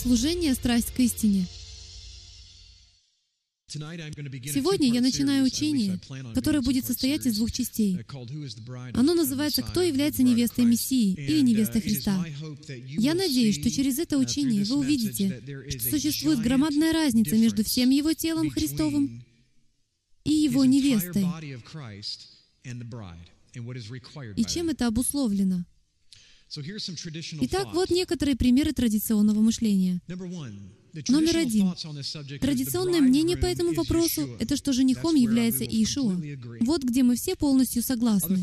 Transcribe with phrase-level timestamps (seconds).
[0.00, 1.44] Служение «Страсть к истине».
[3.66, 5.98] Сегодня я начинаю учение,
[6.34, 7.98] которое будет состоять из двух частей.
[8.94, 12.24] Оно называется «Кто является невестой Мессии» или «Невестой Христа».
[12.86, 18.12] Я надеюсь, что через это учение вы увидите, что существует громадная разница между всем Его
[18.12, 19.24] телом Христовым
[20.22, 21.26] и Его невестой,
[24.36, 25.64] и чем это обусловлено.
[27.42, 30.00] Итак, вот некоторые примеры традиционного мышления.
[31.08, 31.74] Номер один.
[32.40, 36.20] Традиционное мнение по этому вопросу— это что женихом является Иешуа.
[36.60, 38.42] Вот где мы все полностью согласны.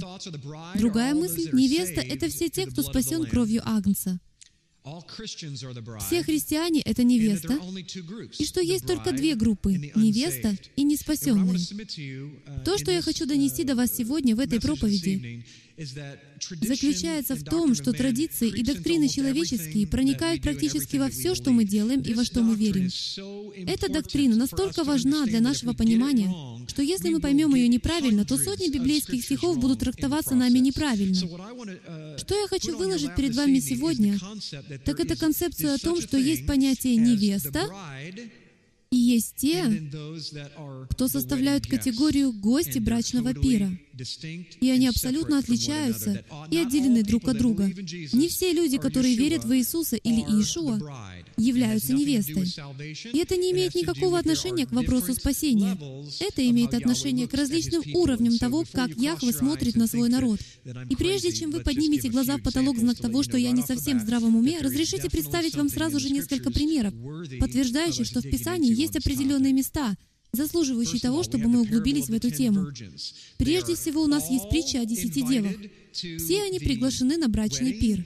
[0.75, 4.19] Другая мысль— невеста— это все те, кто спасен кровью Агнца.
[6.05, 7.59] Все христиане— это невеста,
[8.37, 11.57] и что есть только две группы— невеста и неспасенные.
[12.63, 15.43] То, что я хочу донести до вас сегодня в этой проповеди,
[15.77, 22.01] заключается в том, что традиции и доктрины человеческие проникают практически во все, что мы делаем
[22.01, 22.89] и во что мы верим.
[23.67, 26.33] Эта доктрина настолько важна для нашего понимания,
[26.67, 31.15] что если мы поймем ее неправильно, то сотни библейских стихов будут трактоваться нами неправильно.
[32.17, 34.17] Что я хочу выложить перед вами сегодня,
[34.85, 37.69] так это концепцию о том, что есть понятие «невеста»,
[38.91, 39.65] и есть те,
[40.89, 43.77] кто составляют категорию «гости брачного пира».
[44.61, 47.65] И они абсолютно отличаются и отделены друг от друга.
[47.65, 50.79] Не все люди, которые верят в Иисуса или Иешуа,
[51.37, 52.47] являются невестой.
[53.11, 55.77] И это не имеет никакого отношения к вопросу спасения.
[56.19, 60.39] Это имеет отношение к различным уровням того, как Яхве смотрит на свой народ.
[60.89, 64.01] И прежде чем вы поднимете глаза в потолок знак того, что я не совсем в
[64.01, 66.93] здравом уме, разрешите представить вам сразу же несколько примеров,
[67.39, 69.95] подтверждающих, что в Писании есть определенные места,
[70.35, 72.67] заслуживающие того, чтобы мы углубились в эту тему.
[73.37, 75.53] Прежде всего, у нас есть притча о десяти девах.
[75.91, 78.05] Все они приглашены на брачный пир.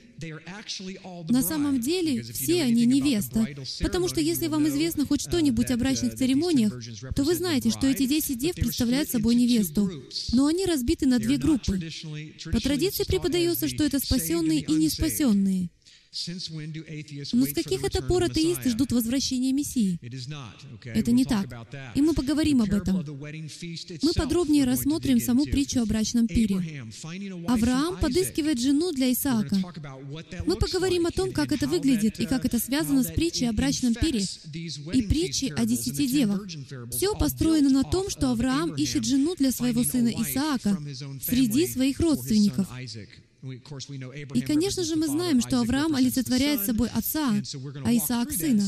[1.30, 3.48] На самом деле, все они невеста.
[3.82, 6.74] Потому что если вам известно хоть что-нибудь о брачных церемониях,
[7.16, 9.90] то вы знаете, что эти десять дев представляют собой невесту.
[10.34, 11.80] Но они разбиты на две группы.
[12.52, 15.70] По традиции преподается, что это спасенные и неспасенные.
[16.12, 20.00] Но с каких это пор атеисты ждут возвращения Мессии?
[20.84, 21.48] Это не так.
[21.94, 22.98] И мы поговорим об этом.
[22.98, 26.84] Мы подробнее рассмотрим саму притчу о брачном пире.
[27.48, 29.56] Авраам подыскивает жену для Исаака.
[30.48, 33.94] Мы поговорим о том, как это выглядит и как это связано с притчей о брачном
[33.94, 34.22] пире
[34.94, 36.42] и притчей о десяти девах.
[36.92, 40.82] Все построено на том, что Авраам исчет жену для своего сына Исаака
[41.22, 42.68] среди своих родственников.
[43.42, 47.34] И, конечно же, мы знаем, что Авраам олицетворяет собой отца,
[47.86, 48.64] а Исаак— сына.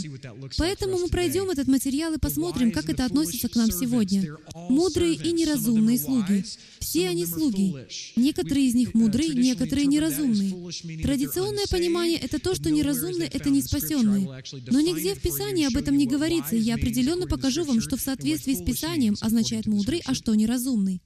[0.58, 4.38] Поэтому мы пройдем этот материал и посмотрим, как это относится к нам сегодня.
[4.70, 6.46] Мудрые и неразумные слуги.
[6.80, 7.76] Все они слуги.
[8.16, 11.02] Некоторые из них мудрые, некоторые неразумные.
[11.02, 14.44] Традиционное понимание— это то, что неразумные— это не спасенные.
[14.68, 18.02] Но нигде в Писании об этом не говорится, и я определенно покажу вам, что в
[18.02, 21.02] соответствии с Писанием означает мудрый, а что неразумный.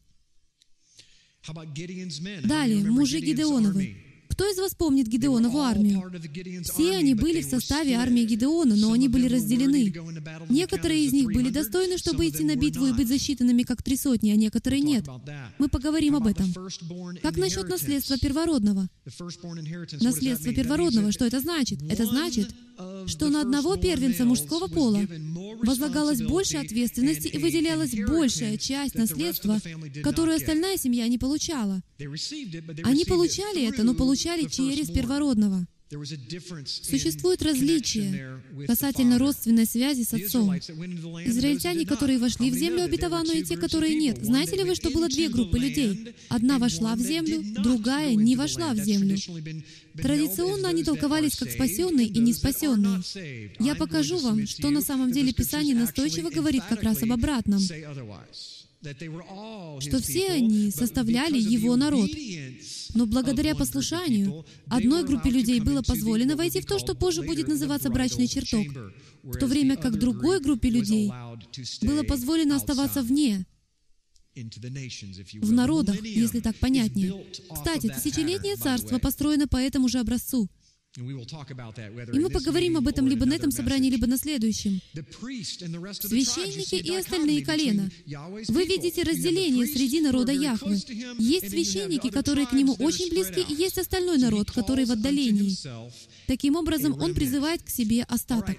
[2.44, 3.96] Далее, мужи Гидеоновы.
[4.36, 6.12] Кто из вас помнит Гидеонову армию?
[6.64, 9.94] Все они были в составе армии Гидеона, но они были разделены.
[10.50, 14.32] Некоторые из них были достойны, чтобы идти на битву и быть засчитанными как три сотни,
[14.32, 15.08] а некоторые нет.
[15.58, 16.54] Мы поговорим об этом.
[17.22, 18.90] Как насчет наследства первородного?
[20.02, 21.82] Наследство первородного, что это значит?
[21.90, 22.50] Это значит,
[23.08, 25.02] что на одного первенца мужского пола
[25.64, 29.60] возлагалась больше ответственности и выделялась большая часть наследства,
[30.04, 31.82] которую остальная семья не получала.
[32.84, 35.68] Они получали это, но получали через первородного.
[35.88, 40.56] Существует различие касательно родственной связи с отцом.
[40.58, 44.24] Израильтяне, которые вошли в землю обетованную, и те, которые нет.
[44.24, 46.16] Знаете ли вы, что было две группы людей?
[46.30, 49.16] Одна вошла в землю, другая не вошла в землю.
[49.96, 53.04] Традиционно они толковались как спасенные и неспасенные.
[53.60, 57.62] Я покажу вам, что на самом деле Писание настойчиво говорит как раз об обратном
[59.82, 62.10] что все они составляли его народ.
[62.94, 67.90] Но благодаря послушанию одной группе людей было позволено войти в то, что позже будет называться
[67.90, 68.68] брачный чертог,
[69.24, 71.12] в то время как другой группе людей
[71.82, 73.46] было позволено оставаться вне,
[74.36, 77.26] в народах, если так понятнее.
[77.54, 80.50] Кстати, тысячелетнее царство построено по этому же образцу—
[80.98, 84.80] и мы поговорим об этом либо на этом собрании, либо на следующем.
[84.94, 87.92] Священники и остальные колена.
[88.48, 90.80] Вы видите разделение среди народа Яхвы.
[91.20, 95.56] Есть священники, которые к нему очень близки, и есть остальной народ, который в отдалении.
[96.28, 98.58] Таким образом, он призывает к себе остаток.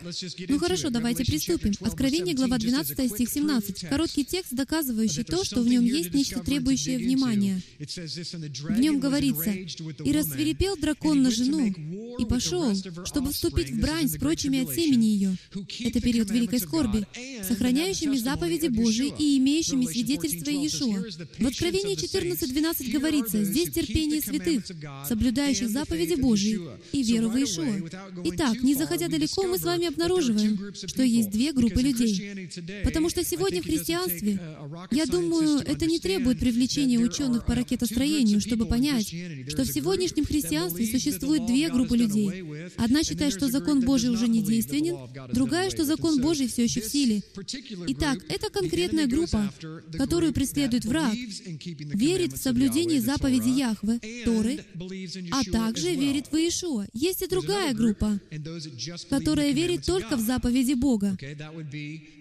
[0.49, 1.73] Ну хорошо, давайте приступим.
[1.81, 3.89] Откровение, глава 12, стих 17.
[3.89, 7.63] Короткий текст, доказывающий то, что в нем есть нечто требующее внимания.
[7.79, 11.73] В нем говорится, «И рассверепел дракон на жену,
[12.19, 12.75] и пошел,
[13.05, 15.37] чтобы вступить в брань с прочими от семени ее.
[15.81, 17.07] Это период великой скорби,
[17.47, 21.05] сохраняющими заповеди Божии и имеющими свидетельство Иешуа.
[21.39, 24.65] В Откровении 14.12 говорится, «Здесь терпение святых,
[25.09, 26.61] соблюдающих заповеди Божии
[26.93, 27.89] и веру в Иешуа».
[28.25, 32.51] Итак, не заходя далеко, мы с вами обнаруживаем, что есть две группы людей.
[32.85, 34.41] Потому что сегодня в христианстве,
[34.91, 39.15] я думаю, это не требует привлечения ученых по ракетостроению, чтобы понять,
[39.49, 42.16] что в сегодняшнем христианстве существует две группы людей.
[42.77, 44.97] Одна считает, что закон Божий уже не действенен,
[45.33, 47.23] другая, что закон Божий все еще в силе.
[47.89, 49.53] Итак, это конкретная группа,
[49.93, 54.65] которую преследует враг, верит в соблюдение заповеди Яхве, Торы,
[55.33, 56.87] а также верит в Иешуа.
[56.93, 58.19] Есть и другая группа,
[59.11, 61.17] которая верит только в заповеди Бога.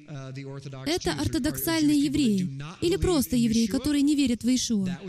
[0.07, 2.49] Это ортодоксальные евреи,
[2.81, 4.99] или просто евреи, которые не верят в Иешуа.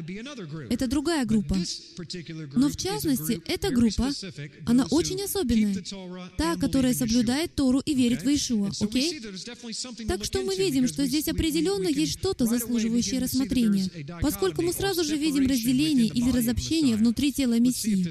[0.70, 1.56] Это другая группа.
[2.54, 4.10] Но в частности, эта группа,
[4.64, 5.82] она очень особенная.
[6.36, 8.70] Та, которая соблюдает Тору и верит в Иешуа.
[8.80, 9.20] Окей?
[10.06, 13.90] Так что мы видим, что здесь определенно есть что-то, заслуживающее рассмотрения,
[14.20, 18.08] поскольку мы сразу же видим разделение или разобщение внутри тела Мессии.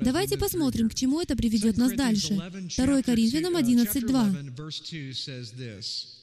[0.00, 2.40] Давайте посмотрим, к чему это приведет нас дальше.
[2.76, 6.15] 2 Коринфянам 11.2.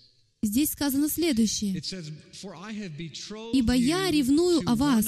[0.44, 1.82] Здесь сказано следующее.
[3.54, 5.06] «Ибо я ревную о вас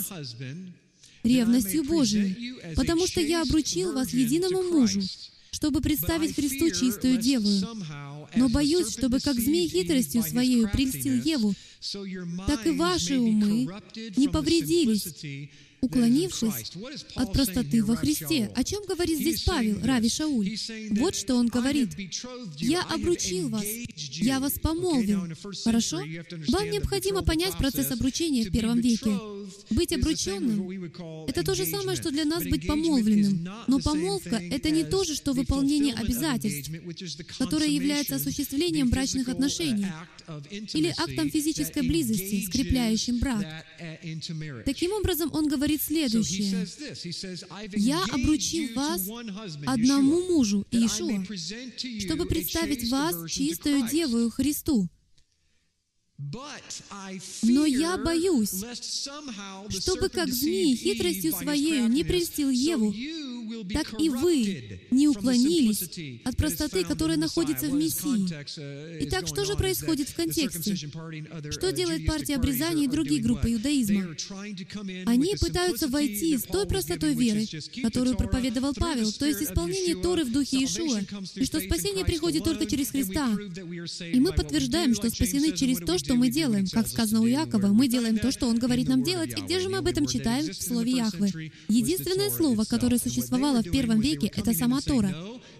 [1.23, 5.01] ревностью Божией, потому что я обручил вас единому мужу,
[5.51, 7.49] чтобы представить Христу чистую деву.
[8.37, 11.53] Но боюсь, чтобы как змей хитростью своей прельстил Еву,
[12.47, 13.67] так и ваши умы
[14.15, 15.05] не повредились
[15.85, 16.71] уклонившись
[17.15, 18.51] от простоты во Христе.
[18.55, 20.55] О чем говорит здесь Павел, Рави Шауль?
[20.91, 21.89] Вот что он говорит.
[22.57, 23.65] «Я обручил вас,
[24.11, 25.21] я вас помолвил».
[25.63, 25.97] Хорошо?
[26.47, 29.11] Вам необходимо понять процесс обручения в первом веке.
[29.69, 30.69] Быть обрученным—
[31.27, 33.47] это то же самое, что для нас быть помолвленным.
[33.67, 36.71] Но помолвка— это не то же, что выполнение обязательств,
[37.37, 39.87] которое является осуществлением брачных отношений
[40.73, 43.45] или актом физической близости, скрепляющим брак.
[44.65, 46.67] Таким образом, он говорит следующее.
[47.75, 49.01] «Я обручил вас
[49.65, 51.23] одному мужу, Иешуа,
[52.01, 54.89] чтобы представить вас чистую девою Христу,
[57.43, 58.63] но я боюсь,
[59.69, 62.93] чтобы как змей хитростью своею не прельстил Еву,
[63.73, 65.83] так и вы не уклонились
[66.23, 69.03] от простоты, которая находится в Мессии.
[69.03, 70.75] Итак, что же происходит в контексте?
[70.75, 74.15] Что делает партия обрезания и другие группы иудаизма?
[75.05, 77.45] Они пытаются войти с той простотой веры,
[77.81, 81.01] которую проповедовал Павел, то есть исполнение Торы в духе Иешуа,
[81.35, 83.37] и что спасение приходит только через Христа.
[84.13, 86.67] И мы подтверждаем, что спасены через то, что мы делаем.
[86.71, 89.31] Как сказано у Якова, мы делаем то, что он говорит нам делать.
[89.37, 90.45] И где же мы об этом читаем?
[90.51, 91.51] В Слове Яхвы.
[91.67, 95.15] Единственное слово, которое существовало в первом веке, это сама Тора.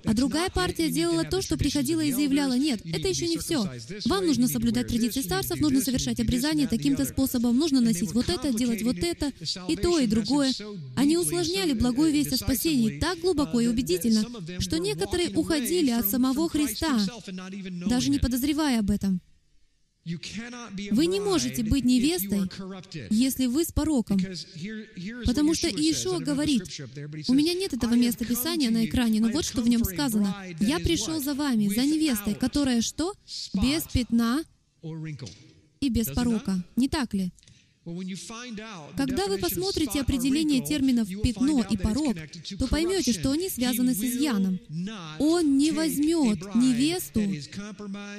[0.06, 3.68] А другая партия делала то, что приходила и заявляла, нет, это еще не все.
[4.06, 8.84] Вам нужно соблюдать традиции старцев, нужно совершать обрезание таким-то способом, нужно носить вот это, делать
[8.84, 9.32] вот это,
[9.68, 10.54] и то, и другое.
[10.96, 14.24] Они усложняли благую весть о спасении так глубоко и убедительно,
[14.60, 17.00] что некоторые уходили от самого Христа,
[17.88, 19.22] даже не подозревая об этом.
[20.06, 22.48] Вы не можете быть невестой,
[23.10, 24.20] если вы с пороком.
[25.26, 26.64] Потому что Иешуа говорит,
[27.28, 30.36] у меня нет этого места Писания на экране, но вот что в нем сказано.
[30.60, 33.14] «Я пришел за вами, за невестой, которая что?
[33.54, 34.44] Без пятна
[35.80, 36.64] и без порока».
[36.76, 37.32] Не так ли?
[37.86, 42.16] Когда вы посмотрите определение терминов «пятно» и «порог»,
[42.58, 44.60] то поймете, что они связаны с изъяном.
[45.20, 47.22] Он не возьмет невесту,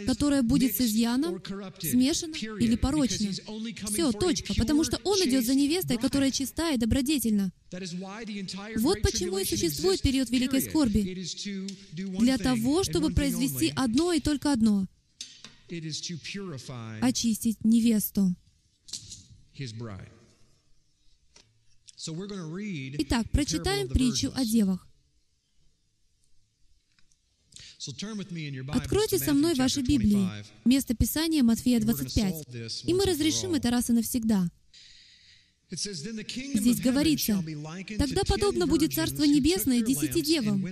[0.06, 1.42] которая будет с изъяном,
[1.80, 3.30] смешана или порочна.
[3.90, 4.54] Все, точка.
[4.54, 7.52] Потому что он идет за невестой, которая чиста и добродетельна.
[8.76, 11.26] Вот почему и существует период великой скорби.
[11.92, 14.86] Для того, чтобы произвести одно и только одно—
[17.00, 18.36] очистить невесту.
[22.98, 24.86] Итак, прочитаем притчу о девах.
[28.72, 30.28] Откройте со мной ваши Библии,
[30.64, 34.48] место Писания Матфея 25, и мы разрешим это раз и навсегда.
[35.68, 37.44] Здесь говорится,
[37.98, 40.64] «Тогда подобно будет Царство Небесное десяти девам,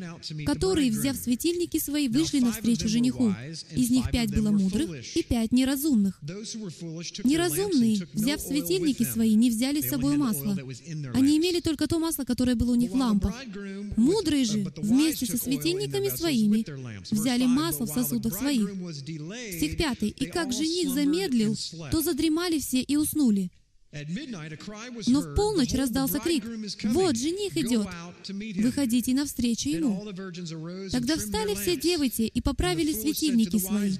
[0.46, 3.34] которые, взяв светильники свои, вышли навстречу жениху.
[3.74, 6.20] Из них пять было мудрых и пять неразумных.
[7.24, 10.56] Неразумные, взяв светильники свои, не взяли с собой масло.
[11.12, 13.34] Они имели только то масло, которое было у них в лампах.
[13.96, 16.64] Мудрые же, вместе со светильниками своими,
[17.12, 18.70] взяли масло в сосудах своих.
[19.56, 20.10] Стих пятый.
[20.10, 21.56] «И как жених замедлил,
[21.90, 23.50] то задремали все и уснули».
[25.06, 26.44] Но в полночь раздался крик,
[26.84, 27.86] «Вот, жених идет!
[28.62, 30.04] Выходите навстречу ему!»
[30.90, 33.92] Тогда встали все девы те и поправили светильники свои.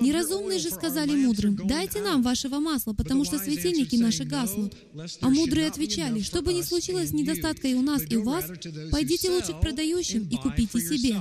[0.00, 4.74] Неразумные же сказали мудрым, «Дайте нам вашего масла, потому что светильники наши гаснут».
[5.20, 8.44] А мудрые отвечали, «Что бы ни случилось недостатка и у нас, и у вас,
[8.90, 11.16] пойдите лучше к продающим и купите себе».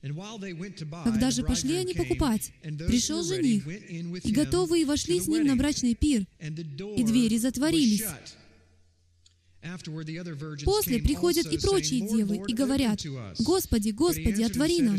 [0.00, 6.26] Когда же пошли они покупать, пришел жених, и готовые вошли с ним на брачный пир,
[6.40, 8.04] и двери затворились.
[10.64, 13.04] После приходят и прочие девы и говорят,
[13.40, 14.96] «Господи, Господи, отвори нам!»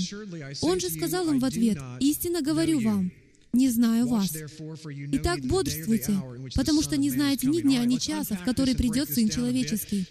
[0.62, 3.12] Он же сказал им в ответ, «Истинно говорю вам,
[3.54, 4.36] не знаю вас.
[5.12, 6.14] Итак, бодрствуйте,
[6.56, 10.06] потому что не знаете ни дня, ни часа, в который придет Сын Человеческий.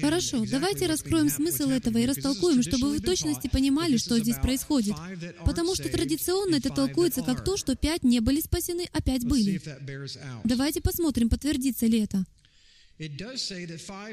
[0.00, 4.94] Хорошо, давайте раскроем смысл этого и растолкуем, чтобы вы в точности понимали, что здесь происходит.
[5.44, 9.60] Потому что традиционно это толкуется как то, что пять не были спасены, а пять были.
[10.44, 12.24] Давайте посмотрим, подтвердится ли это.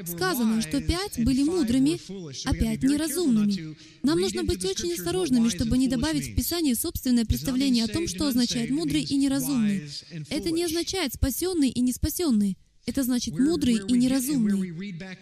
[0.06, 2.00] Сказано, что пять были мудрыми,
[2.46, 3.76] а пять неразумными.
[4.02, 8.28] Нам нужно быть очень осторожными, чтобы не добавить в Писание собственное представление о том, что
[8.28, 9.82] означает мудрый и неразумный.
[10.30, 12.56] Это не означает спасенный и неспасенный.
[12.86, 14.72] Это значит мудрый и неразумный.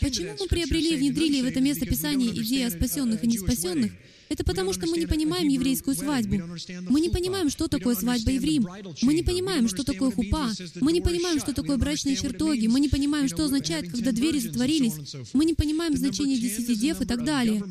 [0.00, 3.92] Почему мы приобрели и внедрили в это место Писания идеи о спасенных и неспасенных?
[4.28, 6.42] Это потому, что мы не понимаем еврейскую свадьбу.
[6.88, 8.66] Мы не понимаем, что такое свадьба евреям.
[9.02, 10.50] Мы не понимаем, что такое хупа.
[10.80, 12.66] Мы не понимаем, что такое брачные чертоги.
[12.66, 14.94] Мы не понимаем, что означает, когда двери затворились.
[15.32, 17.62] Мы не понимаем значение десяти дев и так далее.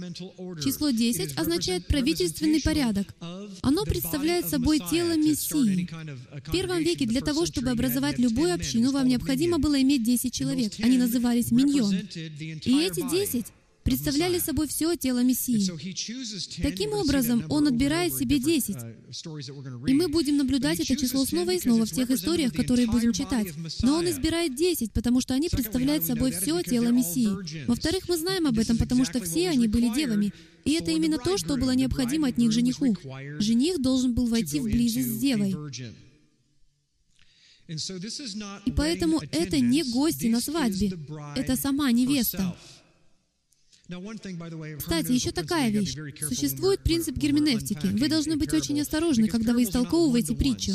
[0.63, 3.13] Число десять означает правительственный порядок.
[3.61, 5.89] Оно представляет собой тело Мессии.
[6.45, 10.73] В первом веке для того, чтобы образовать любую общину, вам необходимо было иметь десять человек.
[10.79, 11.93] Они назывались миньон.
[11.93, 13.47] И эти десять
[13.85, 16.61] представляли собой все тело Мессии.
[16.61, 18.77] Таким образом, Он отбирает себе десять.
[19.87, 23.53] И мы будем наблюдать это число снова и снова в тех историях, которые будем читать.
[23.83, 27.65] Но Он избирает десять, потому что они представляют собой все тело Мессии.
[27.67, 30.33] Во-вторых, мы знаем об этом, потому что все они были девами.
[30.65, 32.97] И это именно то, что было необходимо от них жениху.
[33.39, 35.55] Жених должен был войти в близость с девой.
[38.65, 40.91] И поэтому это не гости на свадьбе,
[41.35, 42.55] это сама невеста.
[43.87, 45.95] Кстати, еще такая вещь.
[46.27, 47.87] Существует принцип герменевтики.
[47.87, 50.71] Вы должны быть очень осторожны, когда вы истолковываете притчу.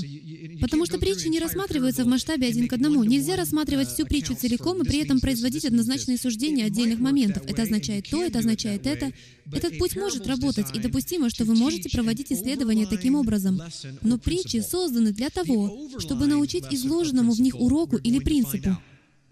[0.61, 3.03] Потому что притча не рассматривается в масштабе один к одному.
[3.03, 7.43] Нельзя рассматривать всю притчу целиком и при этом производить однозначные суждения отдельных моментов.
[7.47, 9.13] Это означает то, это означает это.
[9.53, 13.61] Этот путь может работать, и допустимо, что вы можете проводить исследования таким образом.
[14.03, 18.77] Но притчи созданы для того, чтобы научить изложенному в них уроку или принципу.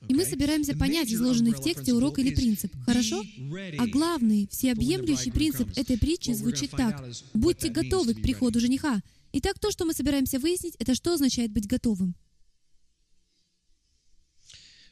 [0.09, 2.73] И мы собираемся понять изложенный в тексте урок или принцип.
[2.85, 3.23] Хорошо?
[3.79, 7.05] А главный, всеобъемлющий принцип этой притчи звучит так.
[7.35, 9.01] Будьте готовы к приходу жениха.
[9.33, 12.15] Итак, то, что мы собираемся выяснить, это что означает быть готовым.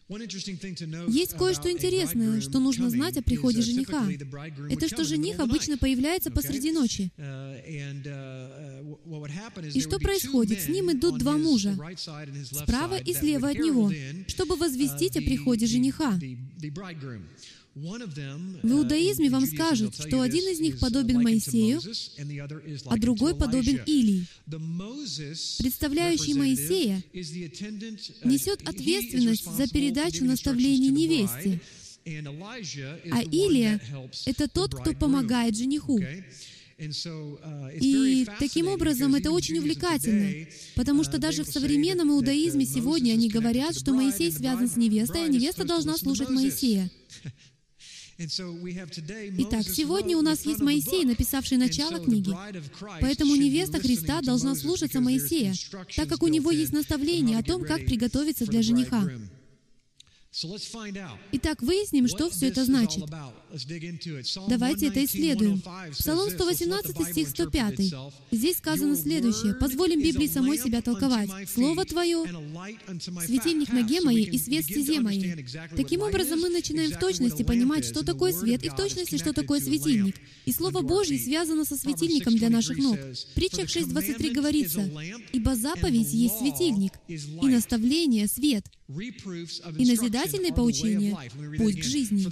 [0.08, 4.08] Есть кое-что интересное, что нужно знать о приходе жениха.
[4.70, 7.10] Это что жених обычно появляется посреди ночи.
[7.16, 7.60] Uh,
[8.04, 10.60] uh, и что происходит?
[10.60, 11.76] С ним идут два мужа,
[12.52, 13.92] справа и слева от него,
[14.28, 16.18] чтобы возвестить о приходе жениха.
[17.76, 21.82] В иудаизме вам скажут, что один из них подобен Моисею,
[22.86, 24.24] а другой подобен Илии.
[25.58, 27.04] Представляющий Моисея
[28.24, 31.60] несет ответственность за передачу наставлений невесте,
[33.12, 33.78] а Илия—
[34.24, 36.00] это тот, кто помогает жениху.
[36.78, 43.78] И таким образом это очень увлекательно, потому что даже в современном иудаизме сегодня они говорят,
[43.78, 46.90] что Моисей связан с невестой, а невеста должна слушать Моисея.
[48.18, 52.34] Итак, сегодня у нас есть Моисей, написавший начало книги.
[53.00, 55.54] Поэтому невеста Христа должна слушаться Моисея,
[55.94, 59.06] так как у него есть наставление о том, как приготовиться для жениха.
[61.32, 63.04] Итак, выясним, что все это значит.
[64.48, 65.62] Давайте это исследуем.
[65.92, 67.80] Псалом 118, стих 105.
[68.30, 69.54] Здесь сказано следующее.
[69.54, 71.30] «Позволим Библии самой себя толковать.
[71.48, 72.24] Слово Твое—
[73.24, 75.46] светильник ноге моей и свет стезе моей».
[75.74, 79.60] Таким образом, мы начинаем в точности понимать, что такое свет, и в точности, что такое
[79.60, 80.16] светильник.
[80.44, 82.98] И Слово Божье связано со светильником для наших ног.
[82.98, 84.90] В притчах 6.23 говорится,
[85.32, 91.16] «Ибо заповедь есть светильник, и наставление— свет, и назидательное поучение—
[91.58, 92.26] путь к жизни.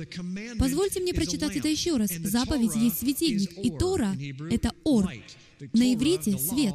[0.58, 2.10] Позвольте мне прочитать это еще раз.
[2.10, 4.16] Заповедь есть светильник, и Тора—
[4.50, 5.10] это ор.
[5.72, 6.74] На иврите— свет.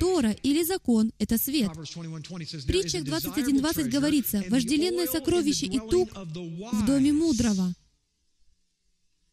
[0.00, 1.70] Тора или закон— это свет.
[1.74, 7.74] В притчах 21.20 говорится, «Вожделенное сокровище и тук в доме мудрого».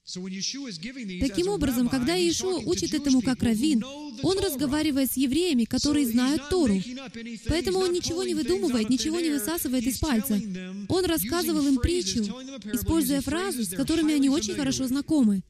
[0.03, 3.83] Таким образом, когда Иешуа учит этому как раввин,
[4.23, 6.81] он разговаривает с евреями, которые знают Тору.
[7.47, 10.41] Поэтому он ничего не выдумывает, ничего не высасывает из пальца.
[10.89, 12.23] Он рассказывал им притчу,
[12.73, 15.43] используя фразы, с которыми они очень хорошо знакомы.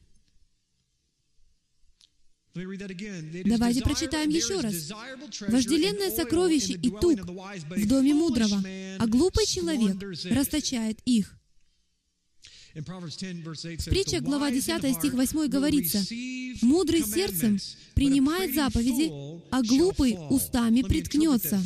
[2.54, 4.90] Давайте прочитаем еще раз.
[5.48, 8.62] «Вожделенное сокровище и тук в доме мудрого,
[8.98, 9.96] а глупый человек
[10.30, 11.41] расточает их».
[12.74, 15.98] В притчах, глава 10, стих 8 говорится,
[16.62, 17.58] «Мудрый сердцем
[17.94, 19.12] принимает заповеди,
[19.50, 21.62] а глупый устами приткнется».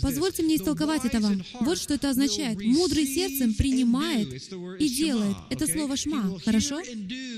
[0.00, 1.42] Позвольте мне истолковать это вам.
[1.60, 2.58] Вот что это означает.
[2.64, 4.32] Мудрый сердцем принимает
[4.80, 5.36] и делает.
[5.50, 6.80] Это слово «шма», хорошо?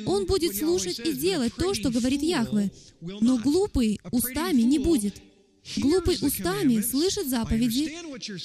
[0.07, 5.21] Он будет слушать и делать то, что говорит Яхве, но глупый устами не будет.
[5.77, 7.93] Глупый устами слышит заповеди.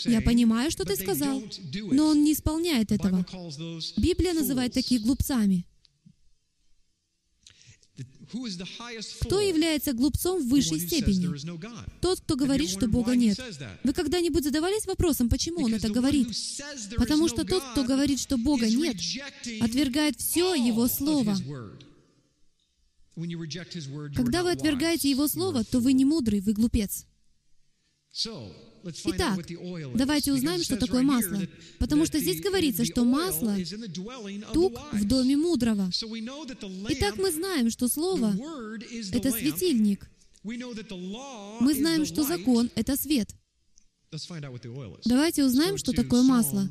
[0.10, 1.44] Я понимаю, что ты сказал,
[1.92, 3.26] но он не исполняет этого.
[3.98, 5.66] Библия называет таких глупцами.
[9.22, 11.28] Кто является глупцом в высшей степени?
[12.00, 13.40] Тот, кто говорит, что Бога нет.
[13.84, 16.30] Вы когда-нибудь задавались вопросом, почему он это говорит?
[16.96, 18.96] Потому что тот, кто говорит, что Бога нет,
[19.60, 21.36] отвергает все Его Слово.
[24.16, 27.06] Когда вы отвергаете Его Слово, то вы не мудрый, вы глупец.
[28.14, 29.40] Итак,
[29.96, 31.42] давайте узнаем, что такое масло.
[31.80, 33.56] Потому что здесь говорится, что масло—
[34.54, 35.90] тук в доме мудрого.
[36.90, 38.36] Итак, мы знаем, что Слово—
[39.14, 40.10] это светильник.
[40.44, 43.30] Мы знаем, что закон— это свет.
[45.06, 46.68] Давайте узнаем, что такое масло.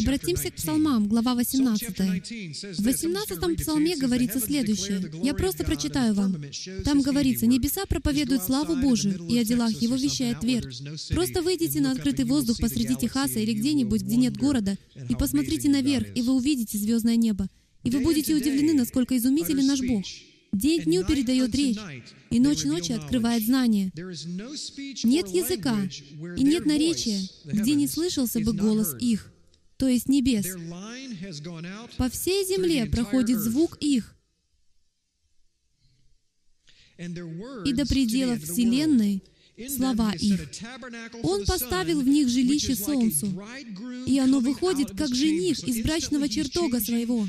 [0.00, 2.78] Обратимся к псалмам, глава 18.
[2.78, 5.12] В 18 псалме говорится следующее.
[5.22, 6.42] Я просто прочитаю вам.
[6.84, 10.82] Там говорится, «Небеса проповедуют славу Божию, и о делах Его вещает твердь».
[11.10, 14.78] Просто выйдите на открытый воздух посреди Техаса или где-нибудь, где нет города,
[15.08, 17.46] и посмотрите наверх, и вы увидите звездное небо.
[17.82, 20.02] И вы будете удивлены, насколько изумителен наш Бог.
[20.52, 21.78] День дню передает речь,
[22.30, 23.92] и ночь ночи открывает знание.
[25.04, 25.78] Нет языка
[26.38, 29.30] и нет наречия, где не слышался бы голос их
[29.80, 30.46] то есть небес.
[31.96, 34.14] По всей земле проходит звук их,
[36.98, 39.22] и до пределов Вселенной
[39.74, 40.46] слова их.
[41.22, 43.42] Он поставил в них жилище солнцу,
[44.06, 47.26] и оно выходит как жених из брачного чертога своего.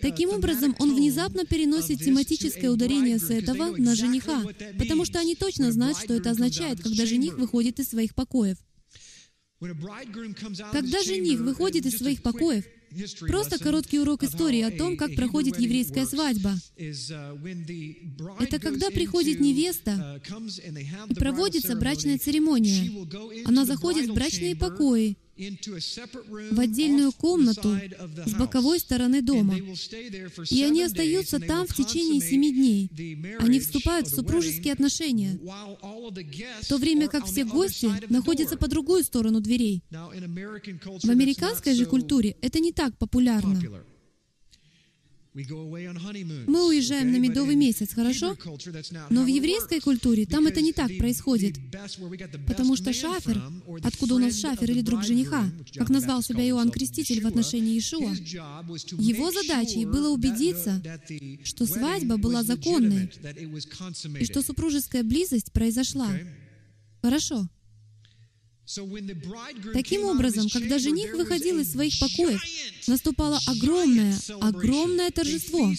[0.00, 4.44] Таким образом, он внезапно переносит тематическое ударение с этого на жениха,
[4.78, 8.58] потому что они точно знают, что это означает, когда жених выходит из своих покоев.
[9.60, 12.64] Когда жених выходит из своих покоев,
[13.28, 16.54] Просто короткий урок истории о том, как проходит еврейская свадьба.
[16.76, 22.90] Uh, Это когда приходит невеста uh, и проводится брачная церемония.
[23.44, 25.16] Она заходит в брачные покои,
[26.50, 27.76] в отдельную комнату
[28.26, 29.56] с боковой стороны дома.
[30.50, 32.90] И они остаются там в течение семи дней.
[33.38, 35.38] Они вступают в супружеские отношения,
[36.62, 39.82] в то время как все гости находятся по другую сторону дверей.
[39.90, 43.60] В американской же культуре это не так популярно.
[45.32, 48.36] Мы уезжаем на медовый месяц, хорошо?
[49.10, 51.56] Но в еврейской культуре там это не так происходит.
[52.46, 53.40] Потому что шафер,
[53.84, 58.12] откуда у нас шафер или друг жениха, как назвал себя Иоанн Креститель в отношении Иешуа,
[58.98, 60.82] его задачей было убедиться,
[61.44, 63.10] что свадьба была законной
[64.18, 66.10] и что супружеская близость произошла.
[67.02, 67.48] Хорошо.
[69.72, 72.40] Таким образом, когда жених выходил из своих покоев,
[72.86, 75.72] наступало огромное, огромное торжество.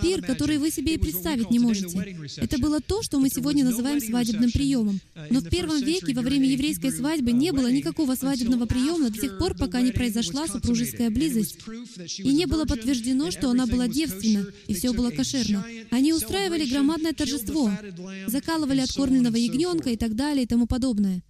[0.00, 2.16] Пир, который вы себе и представить не можете.
[2.36, 5.00] Это было то, что мы сегодня называем свадебным приемом.
[5.14, 9.18] Uh, Но в первом веке, во время еврейской свадьбы, не было никакого свадебного приема до
[9.18, 11.58] тех пор, пока не произошла супружеская близость.
[12.18, 15.64] И не было подтверждено, что она была девственна, и все было кошерно.
[15.90, 17.70] Они устраивали громадное торжество,
[18.26, 21.22] закалывали откормленного ягненка и так далее и тому подобное.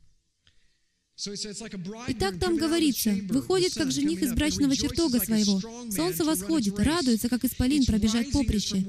[2.09, 5.61] Итак, там говорится, выходит как жених из брачного чертога своего.
[5.91, 8.85] Солнце восходит, радуется, как исполин пробежать поприще.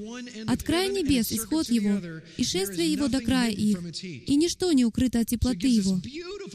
[0.48, 2.00] От края небес исход его,
[2.38, 6.02] и шествие его до края их, и ничто не укрыто от теплоты его.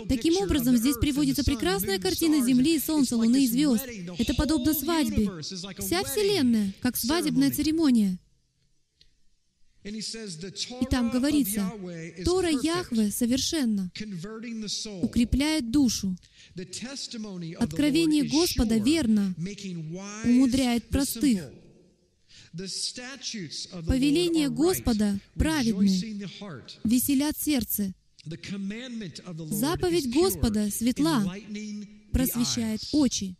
[0.08, 3.84] Таким образом, здесь приводится прекрасная картина земли, солнца, луны и звезд.
[4.18, 5.30] Это подобно свадьбе.
[5.42, 8.18] Вся Вселенная, как свадебная церемония.
[9.88, 11.72] И там говорится,
[12.24, 13.90] Тора Яхве совершенно
[15.02, 16.16] укрепляет душу.
[17.58, 19.34] Откровение Господа верно,
[20.24, 21.42] умудряет простых.
[23.86, 25.88] Повеление Господа праведны,
[26.84, 27.94] веселят сердце.
[29.50, 31.24] Заповедь Господа светла,
[32.12, 33.36] просвещает очи.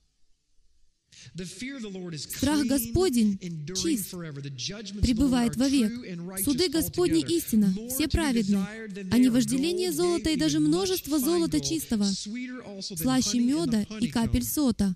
[2.17, 3.39] Страх Господень
[3.81, 5.93] чист, пребывает вовек.
[6.45, 8.67] Суды Господни истина, все праведны.
[9.11, 12.07] А не вожделение золота и даже множество золота чистого,
[12.81, 14.95] слаще меда и капель сота.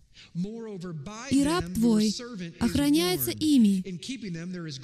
[1.31, 2.15] И раб твой
[2.61, 3.83] охраняется ими.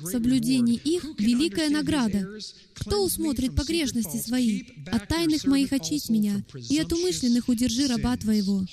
[0.01, 2.29] В соблюдении их великая награда.
[2.74, 4.64] Кто усмотрит погрешности свои?
[4.87, 8.64] От тайных моих очисть меня, и от умышленных удержи раба твоего.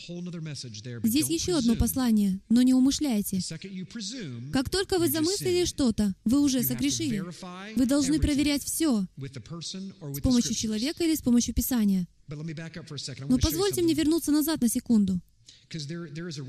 [1.03, 3.39] Здесь еще одно послание, но не умышляйте.
[4.53, 7.21] Как только вы замыслили что-то, вы уже согрешили.
[7.75, 12.07] Вы должны проверять все с помощью человека или с помощью Писания.
[12.27, 15.19] Но позвольте мне вернуться назад на секунду.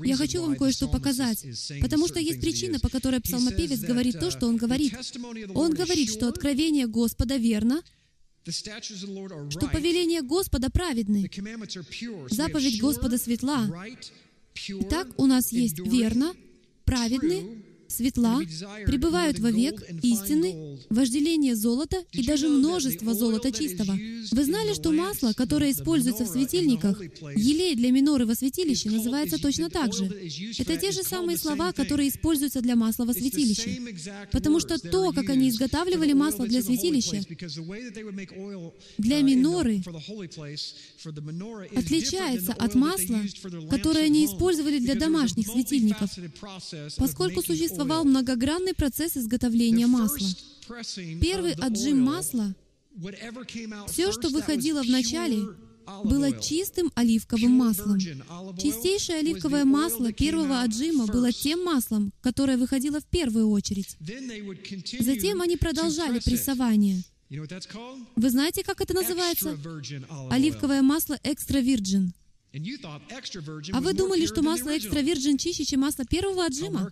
[0.05, 1.45] Я хочу вам кое-что показать,
[1.81, 4.93] потому что есть причина, по которой псалмопевец говорит то, что он говорит.
[5.55, 7.81] Он говорит, что откровение Господа верно,
[8.49, 11.29] что повеление Господа праведны,
[12.29, 13.67] заповедь Господа светла.
[14.67, 16.33] Итак, у нас есть верно,
[16.85, 17.56] праведны,
[17.87, 18.41] светла,
[18.85, 23.97] пребывают вовек истины, вожделение золота и даже множество золота чистого.
[24.31, 27.01] Вы знали, что масло, которое используется в светильниках,
[27.35, 30.05] елей для миноры во святилище, называется точно так же.
[30.59, 33.81] Это те же самые слова, которые используются для масла во святилище.
[34.31, 37.23] Потому что то, как они изготавливали масло для святилища,
[38.97, 39.81] для миноры,
[41.75, 43.21] отличается от масла,
[43.69, 46.11] которое они использовали для домашних светильников,
[46.97, 50.27] поскольку существует существовал многогранный процесс изготовления масла.
[51.21, 52.55] Первый отжим масла,
[53.87, 55.43] все, что выходило в начале,
[56.03, 57.99] было чистым оливковым маслом.
[58.57, 63.95] Чистейшее оливковое масло первого отжима было тем маслом, которое выходило в первую очередь.
[64.99, 67.03] Затем они продолжали прессование.
[67.29, 69.57] Вы знаете, как это называется?
[70.31, 72.13] Оливковое масло экстра вирджин.
[73.73, 76.91] А вы думали, что масло экстра вирджин чище, чем масло первого отжима?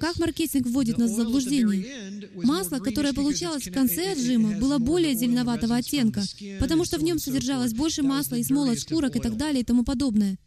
[0.00, 2.30] Как маркетинг вводит нас в заблуждение?
[2.34, 6.22] Масло, которое получалось в конце отжима, было более зеленоватого оттенка,
[6.60, 9.64] потому что в нем содержалось больше масла и смол от шкурок и так далее и
[9.64, 10.38] тому подобное.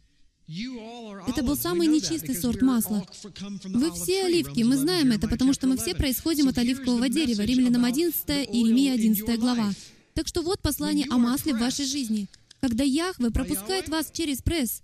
[1.26, 3.06] Это был самый нечистый сорт масла.
[3.64, 7.42] Вы все оливки, мы знаем это, потому что мы все происходим от оливкового дерева.
[7.42, 9.72] Римлянам 11 и Иеремия 11 глава.
[10.14, 12.28] Так что вот послание о масле в вашей жизни.
[12.60, 14.82] Когда Яхве пропускает вас через пресс,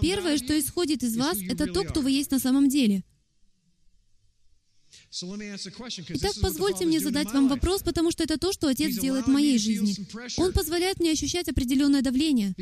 [0.00, 3.04] первое, что исходит из вас, это то, кто вы есть на самом деле.
[5.16, 9.58] Итак, позвольте мне задать вам вопрос, потому что это то, что Отец делает в моей
[9.58, 9.94] жизни.
[10.36, 12.52] Он позволяет мне ощущать определенное давление,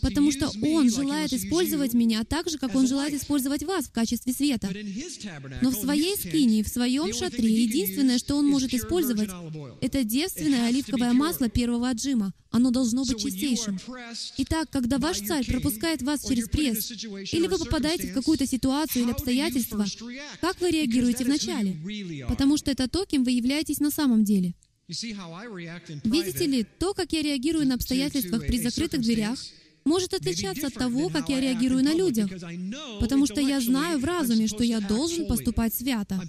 [0.00, 4.32] потому что Он желает использовать меня так же, как Он желает использовать вас в качестве
[4.32, 4.70] света.
[5.60, 9.30] Но в своей скине, в своем шатре, единственное, что Он может использовать,
[9.80, 12.32] это девственное оливковое масло первого отжима.
[12.52, 13.78] Оно должно быть чистейшим.
[14.36, 16.90] Итак, когда ваш царь пропускает вас через пресс,
[17.32, 19.86] или вы попадаете в какую-то ситуацию или обстоятельства,
[20.40, 22.26] как вы реагируете вначале?
[22.28, 24.54] Потому что это то, кем вы являетесь на самом деле.
[24.88, 29.38] Видите ли, то, как я реагирую на обстоятельствах при закрытых дверях,
[29.84, 32.30] может отличаться от того, как я реагирую на людях,
[33.00, 36.20] потому что я знаю в разуме, что я должен поступать свято,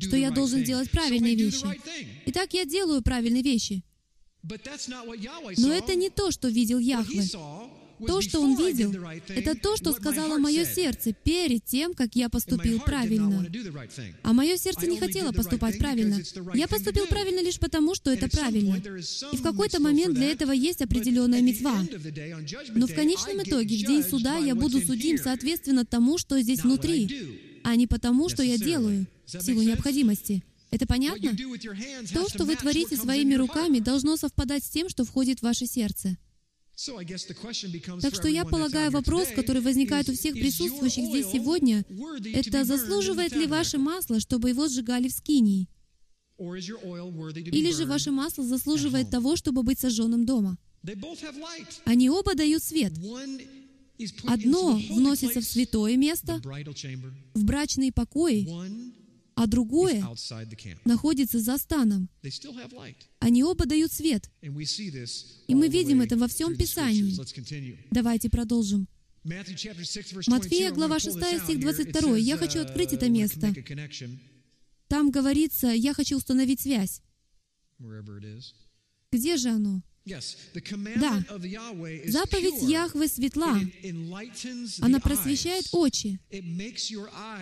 [0.00, 1.66] что я должен делать правильные вещи.
[2.26, 3.82] Итак, я делаю правильные вещи.
[5.56, 7.24] Но это не то, что видел Яхве.
[8.06, 8.94] То, что он видел,
[9.28, 13.46] это то, что сказала мое сердце перед тем, как я поступил правильно.
[14.22, 16.20] А мое сердце не хотело поступать правильно.
[16.54, 18.76] Я поступил правильно лишь потому, что это правильно.
[19.32, 21.84] И в какой-то момент для этого есть определенная мецва.
[22.74, 27.40] Но в конечном итоге, в день суда, я буду судим соответственно тому, что здесь внутри,
[27.62, 30.42] а не потому, что я делаю, в силу необходимости.
[30.70, 31.36] Это понятно?
[32.12, 36.16] То, что вы творите своими руками, должно совпадать с тем, что входит в ваше сердце.
[38.00, 41.84] Так что я полагаю, вопрос, который возникает у всех присутствующих здесь сегодня,
[42.34, 45.68] это заслуживает ли ваше масло, чтобы его сжигали в скинии?
[46.36, 50.58] Или же ваше масло заслуживает того, чтобы быть сожженным дома?
[51.84, 52.92] Они оба дают свет.
[54.24, 56.42] Одно вносится в святое место,
[57.34, 58.48] в брачные покои,
[59.36, 60.04] а другое
[60.84, 62.08] находится за станом.
[63.18, 64.30] Они оба дают свет.
[64.40, 67.16] И мы видим это во всем Писании.
[67.90, 68.88] Давайте продолжим.
[69.24, 72.16] Матфея, глава 6, стих 22.
[72.18, 73.54] Я хочу открыть это место.
[74.88, 77.02] Там говорится, я хочу установить связь.
[79.10, 79.82] Где же оно?
[80.06, 81.24] Да,
[82.06, 83.58] заповедь Яхве светла.
[84.80, 86.18] Она просвещает очи.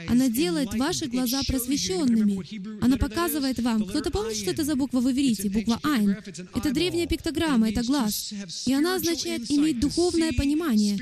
[0.08, 2.80] Она делает ваши глаза просвещенными.
[2.80, 3.84] Она показывает вам.
[3.84, 5.50] Кто-то помнит, что это за буква в иврите?
[5.50, 6.10] Буква Айн.
[6.54, 8.32] Это древняя пиктограмма, это глаз.
[8.66, 10.96] И она означает иметь духовное понимание.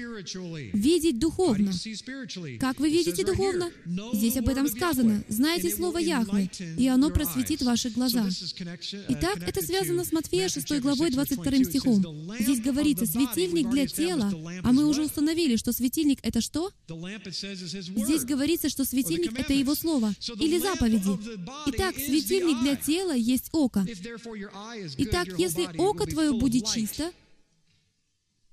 [0.73, 1.73] Видеть духовно.
[2.59, 3.71] Как вы видите духовно?
[4.15, 5.25] Здесь об этом сказано.
[5.29, 8.27] Знаете слово Яхве, и оно просветит ваши глаза.
[9.09, 12.37] Итак, это связано с Матфея 6 главой 22 вторым стихом.
[12.39, 14.33] Здесь говорится, светильник для тела,
[14.63, 16.71] а мы уже установили, что светильник— это что?
[16.89, 21.19] Здесь говорится, что светильник— это Его Слово или заповеди.
[21.67, 23.87] Итак, светильник для тела есть око.
[24.99, 27.11] Итак, если око твое будет чисто,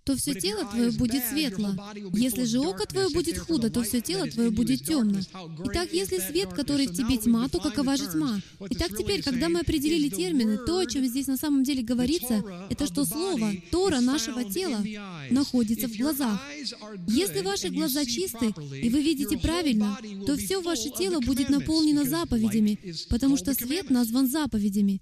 [0.08, 1.76] то все тело твое будет светло.
[2.13, 5.20] Если же око твое будет худо, то все тело твое будет темно.
[5.65, 8.39] Итак, если свет, который в тебе тьма, то какова же тьма?
[8.70, 12.88] Итак, теперь, когда мы определили термины, то, о чем здесь на самом деле говорится, это
[12.88, 14.82] что Слово, Тора нашего тела,
[15.30, 16.41] находится в глазах.
[17.10, 22.80] Если ваши глаза чисты, и вы видите правильно, то все ваше тело будет наполнено заповедями,
[23.10, 25.02] потому что свет назван заповедями.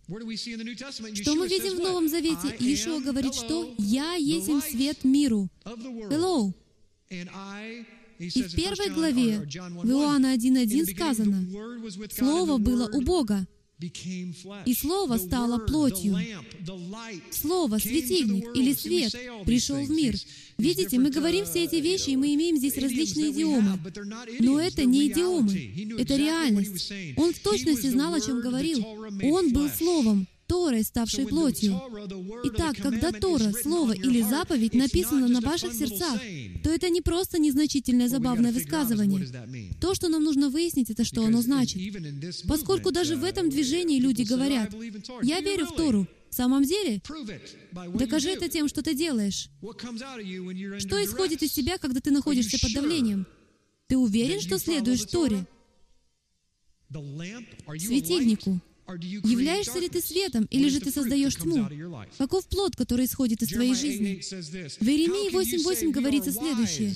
[1.14, 2.56] Что мы видим в Новом Завете?
[2.60, 5.50] Иешуа говорит, что «Я есть свет свет миру.
[5.66, 6.54] Hello.
[8.18, 11.46] И в первой главе в Иоанна 1.1 сказано,
[12.12, 13.46] «Слово было у Бога,
[13.78, 16.18] и Слово стало плотью.
[17.30, 19.14] Слово, светильник или свет
[19.46, 20.16] пришел в мир.
[20.58, 23.78] Видите, мы говорим все эти вещи, и мы имеем здесь различные идиомы.
[24.40, 26.94] Но это не идиомы, это реальность.
[27.18, 28.86] Он в точности знал, о чем говорил.
[29.24, 30.26] Он был Словом.
[30.48, 31.80] Торой, ставшей плотью.
[32.46, 36.20] Итак, когда Тора, Слово или заповедь написано на ваших сердцах,
[36.64, 39.28] то это не просто незначительное забавное высказывание.
[39.82, 41.82] То, что нам нужно выяснить, это что оно значит.
[42.48, 44.74] Поскольку даже в этом движении люди говорят,
[45.22, 47.02] «Я верю в Тору», в самом деле,
[47.94, 49.50] докажи это тем, что ты делаешь.
[50.80, 53.26] Что исходит из тебя, когда ты находишься под давлением?
[53.88, 55.46] Ты уверен, что следуешь Торе?
[57.80, 58.60] Светильнику.
[58.88, 61.68] Являешься ли ты светом, или же ты создаешь тьму?
[62.18, 64.22] Каков плод, который исходит из твоей жизни?
[64.80, 66.94] В Иеремии 8.8 говорится следующее.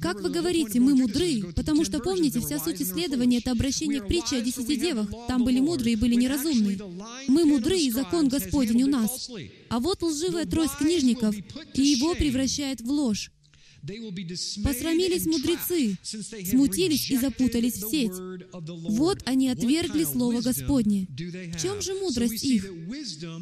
[0.00, 4.36] «Как вы говорите, мы мудры, потому что, помните, вся суть исследования— это обращение к притче
[4.36, 5.08] о десяти девах.
[5.26, 6.78] Там были мудрые и были неразумные.
[7.26, 9.30] Мы мудры, и закон Господень у нас.
[9.68, 11.34] А вот лживая трость книжников,
[11.74, 13.32] и его превращает в ложь.
[13.82, 18.12] Посрамились мудрецы, смутились и запутались в сеть.
[18.52, 21.06] Вот они отвергли Слово Господне.
[21.08, 22.70] В чем же мудрость их?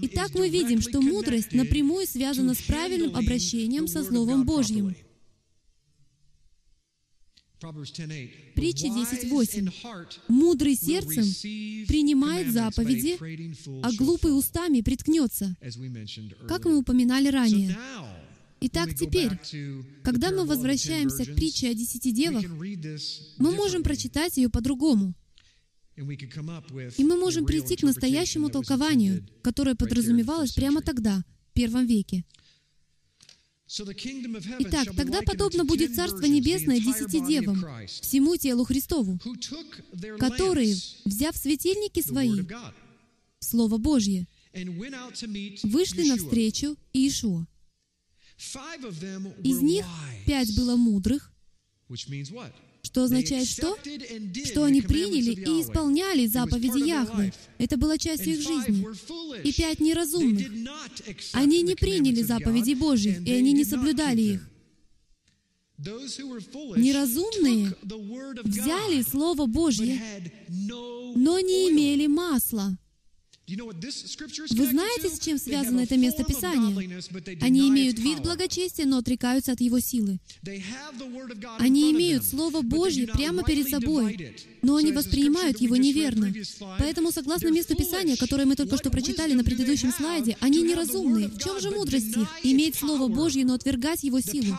[0.02, 4.94] Итак, мы видим, что мудрость напрямую связана с правильным обращением со Словом Божьим.
[8.54, 9.72] Притча 10.8.
[10.28, 11.24] «Мудрый сердцем
[11.88, 13.18] принимает заповеди,
[13.82, 15.56] а глупый устами приткнется»,
[16.46, 17.76] как мы упоминали ранее.
[18.60, 19.30] Итак, теперь,
[20.02, 22.44] когда мы возвращаемся к притче о десяти девах,
[23.38, 25.14] мы можем прочитать ее по-другому.
[25.96, 32.24] И мы можем прийти к настоящему толкованию, которое подразумевалось прямо тогда, в первом веке.
[34.60, 39.18] Итак, тогда подобно будет Царство Небесное десяти девам, всему телу Христову,
[40.18, 42.40] которые, взяв светильники свои,
[43.40, 47.46] Слово Божье, вышли навстречу Иешуа.
[48.38, 49.84] Из них
[50.26, 51.32] пять было мудрых,
[52.82, 53.76] что означает что?
[54.44, 57.32] Что они приняли и исполняли заповеди Яхвы.
[57.58, 58.86] Это была частью их жизни.
[59.42, 60.46] И пять неразумных.
[61.32, 64.48] Они не приняли заповеди Божьих, и они не соблюдали их.
[66.76, 67.74] Неразумные
[68.44, 70.00] взяли Слово Божье,
[70.48, 72.76] но не имели масла.
[73.48, 77.00] Вы знаете, с чем связано это место Писания?
[77.40, 80.18] Они имеют вид благочестия, но отрекаются от его силы.
[81.58, 86.32] Они имеют Слово Божье прямо перед собой, но они воспринимают его неверно.
[86.78, 91.28] Поэтому, согласно месту Писания, которое мы только что прочитали на предыдущем слайде, они неразумные.
[91.28, 92.28] В чем же мудрость их?
[92.42, 94.58] Иметь Слово Божье, но отвергать его силу.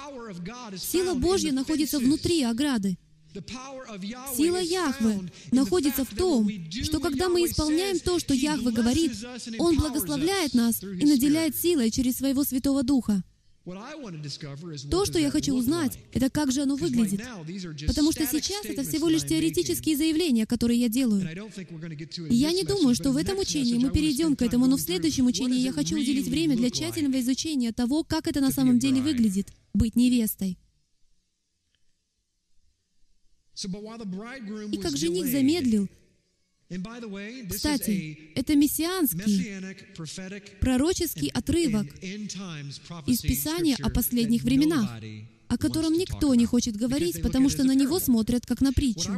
[0.77, 2.97] Сила Божья находится внутри ограды.
[4.35, 6.49] Сила Яхвы находится в том,
[6.83, 9.11] что когда мы исполняем то, что Яхве говорит,
[9.59, 13.23] Он благословляет нас и наделяет силой через Своего Святого Духа.
[14.89, 17.21] То, что я хочу узнать, это как же оно выглядит.
[17.85, 21.21] Потому что сейчас это всего лишь теоретические заявления, которые я делаю.
[22.29, 25.27] И я не думаю, что в этом учении мы перейдем к этому, но в следующем
[25.27, 29.49] учении я хочу уделить время для тщательного изучения того, как это на самом деле выглядит—
[29.73, 30.57] быть невестой.
[34.71, 35.89] И как жених замедлил,
[37.49, 39.47] Кстати, это мессианский,
[40.59, 41.87] пророческий отрывок
[43.07, 44.89] из Писания о последних временах,
[45.49, 49.11] о котором никто не хочет говорить, потому что на него смотрят как на притчу.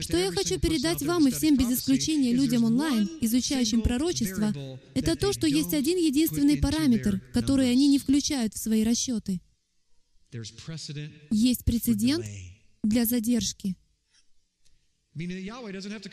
[0.00, 4.52] Что я хочу передать вам и всем без исключения людям онлайн, изучающим пророчество,
[4.94, 9.40] это то, что есть один единственный параметр, который они не включают в свои расчеты.
[11.30, 12.26] Есть прецедент
[12.82, 13.76] для задержки.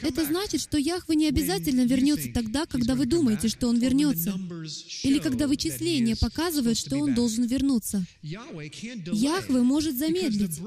[0.01, 4.33] Это значит, что Яхве не обязательно вернется тогда, когда вы думаете, что Он вернется,
[5.03, 8.05] или когда вычисления показывают, что Он должен вернуться.
[8.21, 10.59] Яхве может замедлить,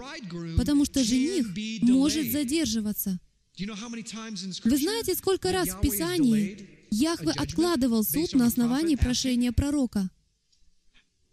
[0.57, 1.49] потому что жених
[1.83, 3.19] может задерживаться.
[3.59, 10.09] Вы знаете, сколько раз в Писании Яхве откладывал суд на основании прошения пророка?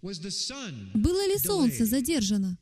[0.02, 2.58] Было ли солнце задержано?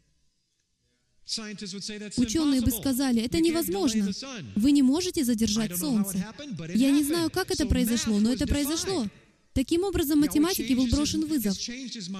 [2.18, 4.12] Ученые бы сказали, это невозможно.
[4.56, 6.24] Вы не можете задержать Солнце.
[6.74, 9.08] Я не знаю, как это произошло, но это произошло.
[9.54, 11.58] Таким образом, математике был брошен вызов.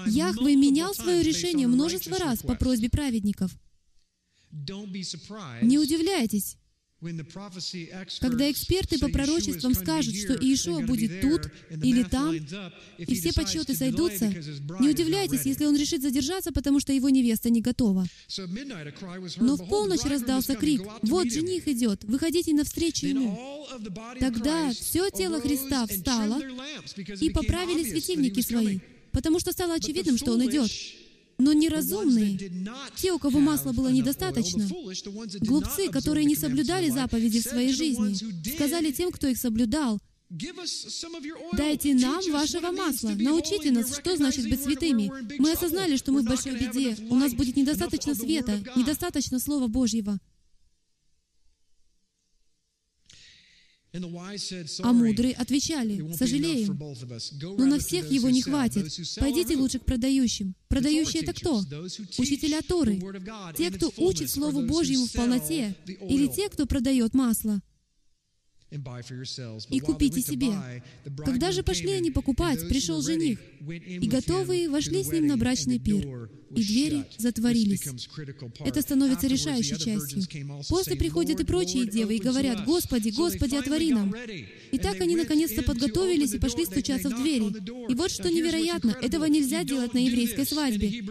[0.06, 3.52] Яхве менял свое решение множество раз по просьбе праведников.
[4.50, 6.56] Не удивляйтесь,
[8.20, 11.50] когда эксперты по пророчествам скажут, что Иешуа будет тут
[11.82, 14.28] или там, и все подсчеты сойдутся,
[14.80, 18.06] не удивляйтесь, если он решит задержаться, потому что его невеста не готова.
[18.38, 23.66] Но в полночь раздался крик, «Вот жених идет, выходите навстречу ему».
[24.18, 26.40] Тогда все тело Христа встало
[27.20, 28.78] и поправили светильники свои,
[29.12, 30.70] потому что стало очевидным, что он идет.
[31.38, 32.38] Но неразумные,
[32.96, 34.66] те, у кого масла было недостаточно,
[35.40, 38.14] глупцы, которые не соблюдали заповеди в своей жизни,
[38.54, 40.00] сказали тем, кто их соблюдал,
[41.56, 43.10] Дайте нам вашего масла.
[43.10, 45.12] Научите нас, что значит быть святыми.
[45.38, 46.96] Мы осознали, что мы в большой беде.
[47.10, 50.18] У нас будет недостаточно света, недостаточно Слова Божьего.
[54.82, 56.78] А мудрые отвечали, «Сожалеем,
[57.58, 58.92] но на всех его не хватит.
[59.18, 60.54] Пойдите лучше к продающим».
[60.68, 61.62] Продающие— это кто?
[62.18, 63.00] Учителя Торы.
[63.56, 67.60] Те, кто учит Слову Божьему в полноте, или те, кто продает масло
[68.70, 70.82] и купите себе.
[71.24, 76.30] Когда же пошли они покупать, пришел жених, и готовые вошли с ним на брачный пир,
[76.50, 77.86] и двери затворились.
[78.60, 80.22] Это становится решающей частью.
[80.68, 84.14] После приходят и прочие девы и говорят, «Господи, Господи, отвори нам!»
[84.72, 87.52] И так они наконец-то подготовились и пошли стучаться в двери.
[87.90, 91.04] И вот что невероятно, этого нельзя делать на еврейской свадьбе.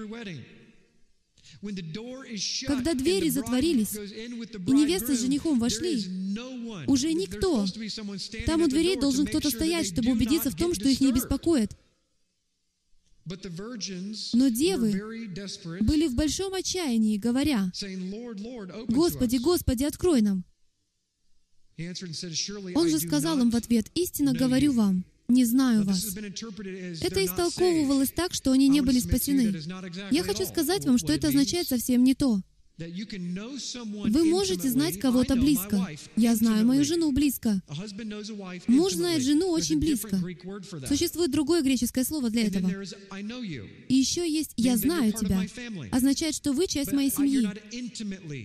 [2.68, 5.98] Когда двери затворились, и невеста с женихом вошли,
[6.88, 7.66] уже никто.
[8.46, 11.76] Там у дверей должен кто-то стоять, чтобы убедиться в том, что их не беспокоит.
[14.34, 14.92] Но девы
[15.82, 17.72] были в большом отчаянии, говоря,
[18.88, 20.46] «Господи, Господи, открой нам!»
[22.76, 26.16] Он же сказал им в ответ, «Истинно говорю вам, не знаю вас.
[27.02, 29.56] Это истолковывалось так, что они не были спасены.
[30.12, 32.42] Я хочу сказать вам, что это означает совсем не то.
[32.78, 35.88] Вы можете знать кого-то близко.
[36.18, 37.62] Я знаю мою жену близко.
[38.68, 40.20] Муж знает жену очень близко.
[40.88, 42.70] Существует другое греческое слово для этого.
[43.88, 45.42] И еще есть «я знаю тебя».
[45.92, 47.48] Означает, что вы часть моей семьи.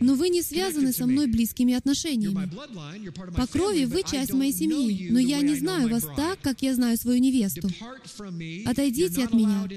[0.01, 2.51] Но вы не связаны со мной близкими отношениями.
[3.37, 6.97] По крови вы часть моей семьи, но я не знаю вас так, как я знаю
[6.97, 7.69] свою невесту.
[8.67, 9.69] Отойдите от меня.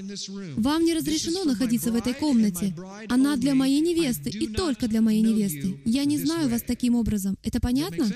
[0.56, 2.72] Вам не разрешено находиться в этой комнате.
[3.08, 5.80] Она для моей невесты, и только для моей невесты.
[5.84, 7.38] Я не знаю вас таким образом.
[7.42, 8.10] Это понятно?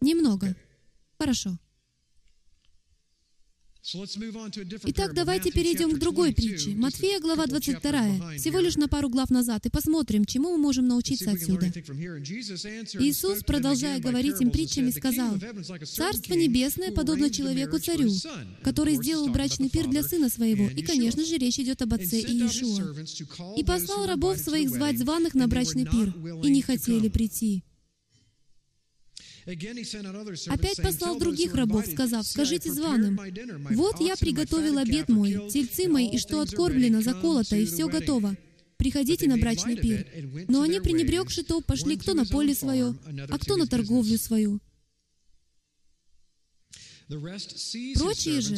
[0.00, 0.56] Немного.
[1.18, 1.58] Хорошо.
[3.94, 6.70] Итак, давайте перейдем к другой притче.
[6.74, 11.30] Матфея, глава 22, всего лишь на пару глав назад, и посмотрим, чему мы можем научиться
[11.30, 11.66] отсюда.
[13.00, 15.38] Иисус, продолжая говорить им притчами, сказал,
[15.86, 18.10] «Царство Небесное подобно человеку-царю,
[18.62, 20.68] который сделал брачный пир для сына своего».
[20.68, 22.94] И, конечно же, речь идет об отце Иешуа.
[23.56, 27.62] «И послал рабов своих звать званых на брачный пир, и не хотели прийти».
[30.48, 33.18] Опять послал других рабов, сказав, «Скажите званым,
[33.70, 38.36] вот я приготовил обед мой, тельцы мои, и что откормлено, заколото, и все готово.
[38.76, 40.06] Приходите на брачный пир».
[40.48, 42.94] Но они, пренебрегши то, пошли кто на поле свое,
[43.30, 44.60] а кто на торговлю свою.
[47.08, 48.56] Прочие же,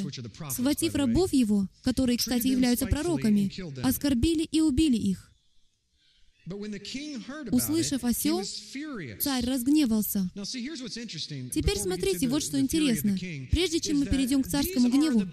[0.51, 3.53] схватив рабов его, которые, кстати, являются пророками,
[3.87, 5.30] оскорбили и убили их.
[7.51, 8.45] Услышав о сем,
[9.21, 10.31] царь разгневался.
[10.35, 13.17] Теперь смотрите, вот что интересно.
[13.51, 15.27] Прежде чем мы перейдем к царскому гневу,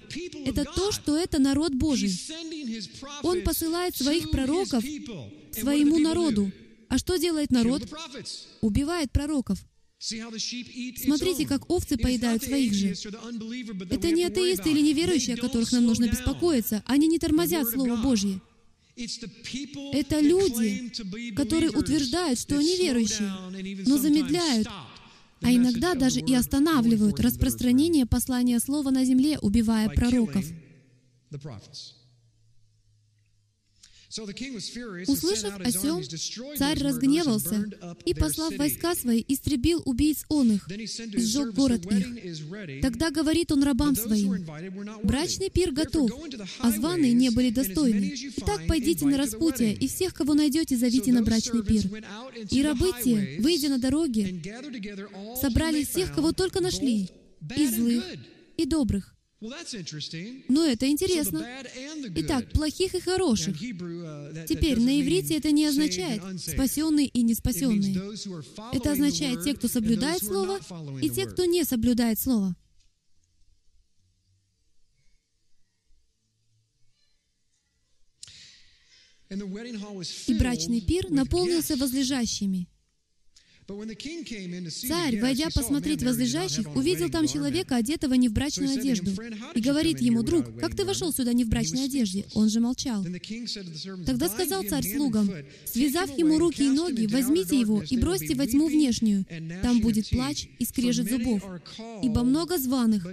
[0.46, 2.12] это то, что это народ Божий.
[3.24, 4.84] Он посылает своих пророков
[5.52, 6.52] своему народу.
[6.90, 7.84] А что делает народ?
[8.62, 9.60] Убивает пророков.
[10.00, 12.90] Смотрите, как овцы поедают своих же.
[13.90, 16.84] Это не атеисты или неверующие, о которых нам нужно беспокоиться.
[16.86, 18.40] Они не тормозят Слово Божье.
[19.94, 20.92] Это люди,
[21.36, 23.32] которые утверждают, что они верующие,
[23.86, 24.68] но замедляют,
[25.42, 30.46] а иногда даже и останавливают распространение послания Слова на земле, убивая пророков.
[35.08, 36.04] Услышав о сем,
[36.58, 37.66] царь разгневался
[38.06, 42.82] и, послав войска свои, истребил убийц он их, сжег город их.
[42.82, 44.46] Тогда говорит он рабам своим,
[45.04, 46.12] «Брачный пир готов,
[46.60, 48.14] а званые не были достойны.
[48.38, 51.84] Итак, пойдите на распутие, и всех, кого найдете, зовите на брачный пир».
[52.52, 54.42] И рабы те, выйдя на дороги,
[55.40, 57.10] собрали всех, кого только нашли,
[57.56, 58.04] и злых,
[58.58, 61.46] и добрых, но это интересно.
[62.16, 63.62] Итак, плохих и хороших.
[63.62, 67.96] uh, Теперь, на иврите это не означает спасенные и неспасенные.
[68.74, 70.60] Это означает те, кто соблюдает Слово,
[71.02, 72.56] и те, кто не соблюдает Слово.
[79.30, 82.68] И брачный пир наполнился возлежащими.
[83.68, 89.12] Царь, войдя посмотреть возлежащих, увидел там человека, одетого не в брачную одежду,
[89.56, 93.06] и говорит ему, «Друг, как ты вошел сюда не в брачной одежде?» Он же молчал.
[94.06, 95.30] Тогда сказал царь слугам,
[95.66, 99.26] «Связав ему руки и ноги, возьмите его и бросьте во тьму внешнюю.
[99.62, 101.44] Там будет плач и скрежет зубов,
[102.02, 103.06] ибо много званых,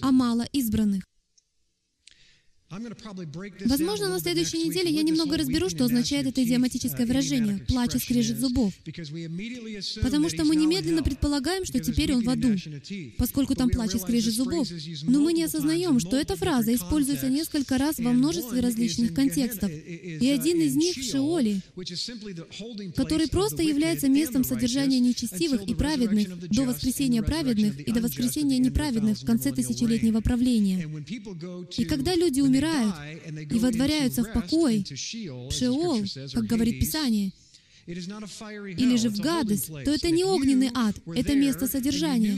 [0.00, 1.04] а мало избранных».
[2.70, 8.38] Возможно, на следующей неделе я немного разберу, что означает это идиоматическое выражение «плач и скрежет
[8.38, 8.72] зубов».
[10.02, 12.54] Потому что мы немедленно предполагаем, что теперь он в аду,
[13.18, 14.68] поскольку там плач и скрежет зубов.
[15.02, 19.70] Но мы не осознаем, что эта фраза используется несколько раз во множестве различных контекстов.
[19.70, 21.62] И один из них в Шиоле,
[22.94, 29.18] который просто является местом содержания нечестивых и праведных до воскресения праведных и до воскресения неправедных
[29.18, 30.88] в конце тысячелетнего правления.
[31.76, 36.04] И когда люди умирают, и водворяются в покой, Шеол,
[36.34, 37.32] как говорит Писание,
[37.86, 42.36] или же в Гадес, то это не огненный ад, это место содержания.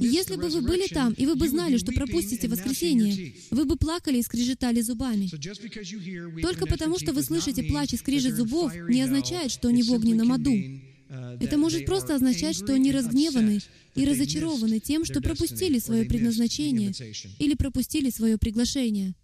[0.00, 3.76] И если бы вы были там, и вы бы знали, что пропустите воскресенье, вы бы
[3.76, 5.30] плакали и скрежетали зубами.
[6.40, 10.32] Только потому, что вы слышите плач и скрежет зубов, не означает, что они в огненном
[10.32, 10.56] аду.
[11.40, 13.60] Это может просто означать, что они разгневаны
[13.94, 16.92] и разочарованы тем, что пропустили свое предназначение
[17.38, 19.14] или пропустили свое приглашение.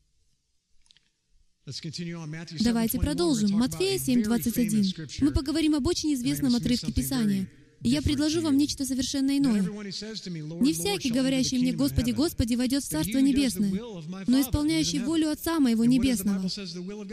[2.60, 3.50] Давайте продолжим.
[3.50, 5.18] Матфея 7:21.
[5.20, 7.48] Мы поговорим об очень известном отрывке Писания.
[7.82, 9.62] Я предложу вам нечто совершенно иное.
[9.62, 13.72] Не всякий, говорящий мне, «Господи, Господи», войдет в Царство Небесное,
[14.26, 16.48] но исполняющий волю Отца Моего Небесного.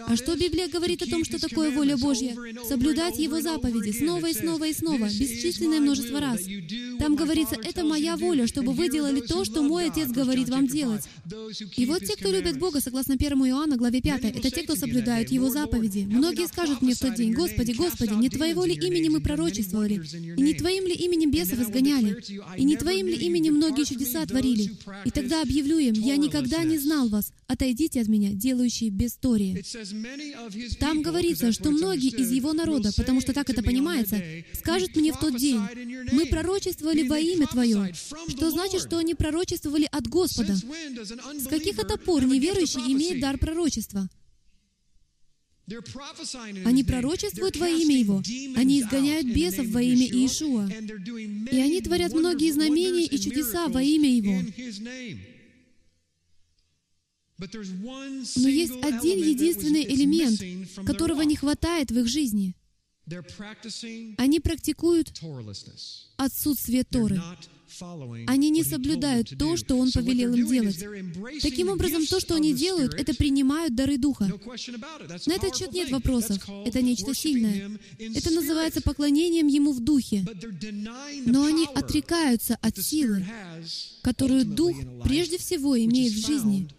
[0.07, 2.35] А что Библия говорит о том, что такое воля Божья?
[2.67, 6.41] Соблюдать Его заповеди снова и снова и снова, бесчисленное множество раз.
[6.99, 11.03] Там говорится, «Это моя воля, чтобы вы делали то, что мой Отец говорит вам делать».
[11.77, 15.29] И вот те, кто любят Бога, согласно 1 Иоанна, главе 5, это те, кто соблюдают
[15.29, 16.07] Его заповеди.
[16.09, 20.01] Многие скажут мне в тот день, «Господи, Господи, не Твоего ли имени мы пророчествовали?
[20.37, 22.21] И не Твоим ли именем бесов изгоняли?
[22.57, 24.71] И не Твоим ли именем многие чудеса творили?
[25.05, 27.31] И тогда объявлю им, я никогда не знал вас.
[27.47, 29.63] Отойдите от меня, делающие бесторие.
[30.79, 34.21] Там говорится, что многие из его народа, потому что так это понимается,
[34.53, 35.59] скажут мне в тот день,
[36.11, 40.55] мы пророчествовали во имя Твое, что значит, что они пророчествовали от Господа.
[40.55, 44.09] С каких это пор неверующий имеет дар пророчества?
[46.65, 48.21] Они пророчествуют во имя Его.
[48.55, 50.69] Они изгоняют бесов во имя Иешуа.
[51.51, 54.41] И они творят многие знамения и чудеса во имя Его.
[57.37, 60.39] Но есть один единственный элемент,
[60.85, 62.55] которого не хватает в их жизни.
[64.17, 65.13] Они практикуют
[66.17, 67.21] отсутствие Торы.
[68.27, 70.83] Они не соблюдают то, что Он повелел им делать.
[71.41, 74.31] Таким образом, то, что они делают, это принимают дары Духа.
[75.25, 76.47] На этот счет нет вопросов.
[76.65, 77.71] Это нечто сильное.
[77.99, 80.25] Это называется поклонением Ему в Духе.
[81.25, 83.25] Но они отрекаются от силы,
[84.01, 86.69] которую Дух прежде всего имеет в жизни,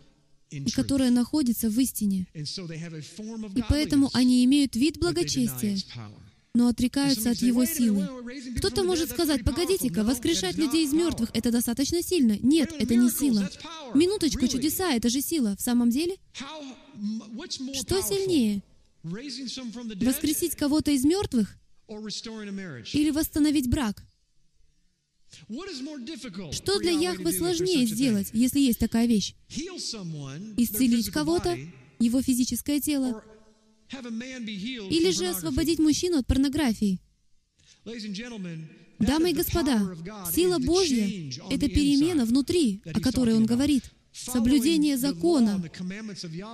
[0.51, 2.27] и которая находится в истине.
[2.35, 5.79] И поэтому они имеют вид благочестия,
[6.55, 8.09] но отрекаются от Его силы.
[8.57, 12.39] Кто-то может сказать, погодите-ка, воскрешать людей из мертвых— это достаточно сильно.
[12.41, 13.51] Нет, это не сила.
[13.95, 15.57] Минуточку, чудеса— это же сила.
[15.57, 16.17] В самом деле?
[17.75, 18.63] Что сильнее?
[19.03, 21.57] Воскресить кого-то из мертвых
[21.89, 24.03] или восстановить брак?
[26.53, 29.35] Что для Яхвы сложнее сделать, если есть такая вещь?
[30.57, 31.59] Исцелить кого-то,
[31.99, 33.23] его физическое тело,
[34.91, 37.01] или же освободить мужчину от порнографии.
[38.99, 39.97] Дамы и господа,
[40.33, 41.07] сила Божья—
[41.51, 43.85] это перемена внутри, о которой Он говорит.
[44.13, 45.63] Соблюдение закона,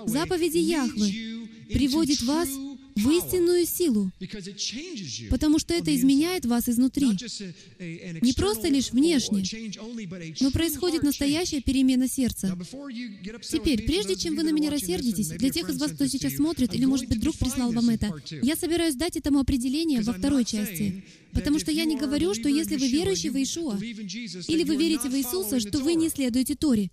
[0.06, 2.48] заповеди Яхвы приводит вас
[2.94, 4.10] в истинную силу,
[5.30, 7.06] потому что это изменяет вас изнутри.
[7.08, 9.44] Не просто лишь внешне,
[10.40, 12.56] но происходит настоящая перемена сердца.
[13.42, 16.84] Теперь, прежде чем вы на меня рассердитесь, для тех из вас, кто сейчас смотрит, или,
[16.84, 18.12] может быть, друг прислал вам это,
[18.42, 21.04] я собираюсь дать этому определение во второй части.
[21.32, 25.14] Потому что я не говорю, что если вы верующий в Иешуа, или вы верите в
[25.14, 26.90] Иисуса, что вы не следуете Торе.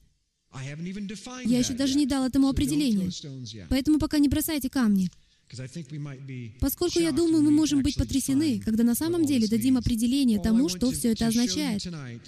[1.46, 3.12] Я еще даже не дал этому определения.
[3.70, 5.10] Поэтому пока не бросайте камни.
[6.60, 10.92] Поскольку я думаю, мы можем быть потрясены, когда на самом деле дадим определение тому, что
[10.92, 11.82] все это означает.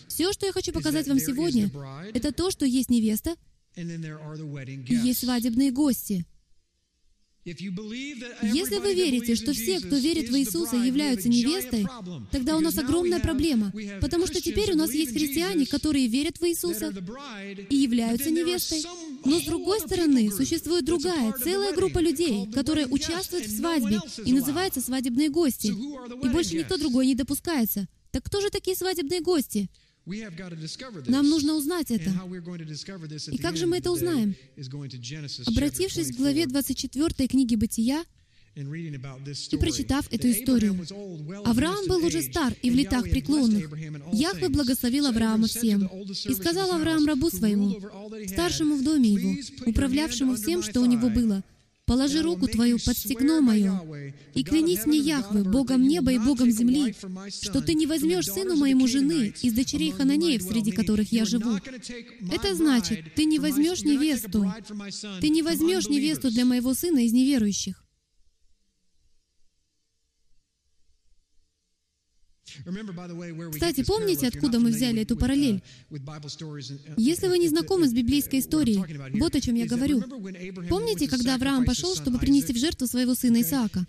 [0.07, 1.69] Все, что я хочу показать вам сегодня,
[2.13, 3.36] это то, что есть невеста
[3.76, 6.26] и есть свадебные гости.
[7.43, 11.87] Если вы верите, что все, кто верит в Иисуса, являются невестой,
[12.31, 16.45] тогда у нас огромная проблема, потому что теперь у нас есть христиане, которые верят в
[16.45, 16.93] Иисуса
[17.69, 18.83] и являются невестой.
[19.25, 24.81] Но с другой стороны, существует другая, целая группа людей, которые участвуют в свадьбе и называются
[24.81, 25.67] свадебные гости.
[25.67, 27.87] И больше никто другой не допускается.
[28.11, 29.69] Так кто же такие свадебные гости?
[30.06, 32.12] Нам нужно узнать это.
[33.32, 34.36] И как же мы это узнаем?
[35.45, 38.04] Обратившись к главе 24 книги «Бытия»,
[38.54, 40.78] и прочитав эту историю,
[41.45, 43.70] Авраам был уже стар и в летах преклонных.
[44.12, 45.89] Яхве благословил Авраама всем.
[46.26, 47.80] И сказал Авраам рабу своему,
[48.28, 49.36] старшему в доме его,
[49.66, 51.43] управлявшему всем, что у него было,
[51.91, 56.95] Положи руку твою под стегно мое, и клянись мне Яхвы, Богом неба и Богом земли,
[57.43, 61.57] что ты не возьмешь сыну моему жены из дочерей Хананеев, среди которых я живу.
[62.31, 64.53] Это значит, ты не возьмешь невесту,
[65.19, 67.83] ты не возьмешь невесту для моего сына из неверующих.
[73.52, 75.62] Кстати, помните, откуда мы взяли эту параллель?
[76.97, 78.84] Если вы не знакомы с библейской историей,
[79.20, 80.02] вот о чем я говорю.
[80.70, 83.86] Помните, когда Авраам пошел, чтобы принести в жертву своего сына Исаака?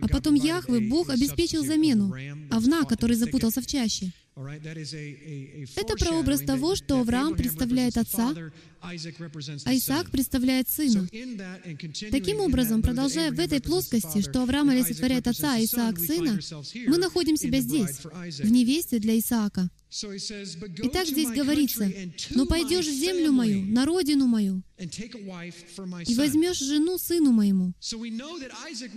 [0.00, 2.14] А потом Яхве, Бог обеспечил замену,
[2.50, 4.12] овна, который запутался в чаще.
[4.34, 8.34] Это прообраз того, что Авраам представляет отца,
[8.82, 11.08] Исаак представляет сына.
[12.10, 16.40] Таким образом, продолжая в этой плоскости, что Авраам олицетворяет отца, а Исаак сына,
[16.86, 19.68] мы находим себя здесь, в невесте для Исаака.
[19.92, 21.92] Итак, здесь говорится,
[22.30, 27.74] «Но пойдешь в землю мою, на родину мою, и возьмешь жену сыну моему».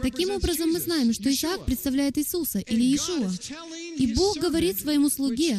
[0.01, 3.29] Таким образом, мы знаем, что Исаак представляет Иисуса или Иешуа.
[3.97, 5.57] И Бог говорит своему слуге,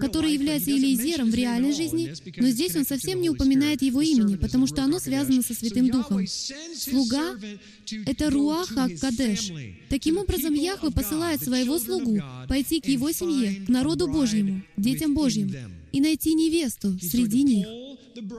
[0.00, 4.66] который является Елизером в реальной жизни, но здесь он совсем не упоминает его имени, потому
[4.66, 6.26] что оно связано со Святым Духом.
[6.26, 7.36] Слуга—
[8.06, 9.52] это Руаха Кадеш.
[9.88, 15.54] Таким образом, Яхве посылает своего слугу пойти к его семье, к народу Божьему, детям Божьим,
[15.92, 17.66] и найти невесту среди них.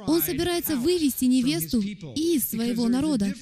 [0.07, 3.33] Он собирается вывести невесту из своего народа,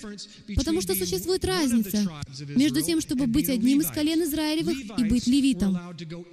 [0.55, 2.07] потому что существует разница
[2.55, 5.77] между тем, чтобы быть одним из колен Израилевых и быть левитом.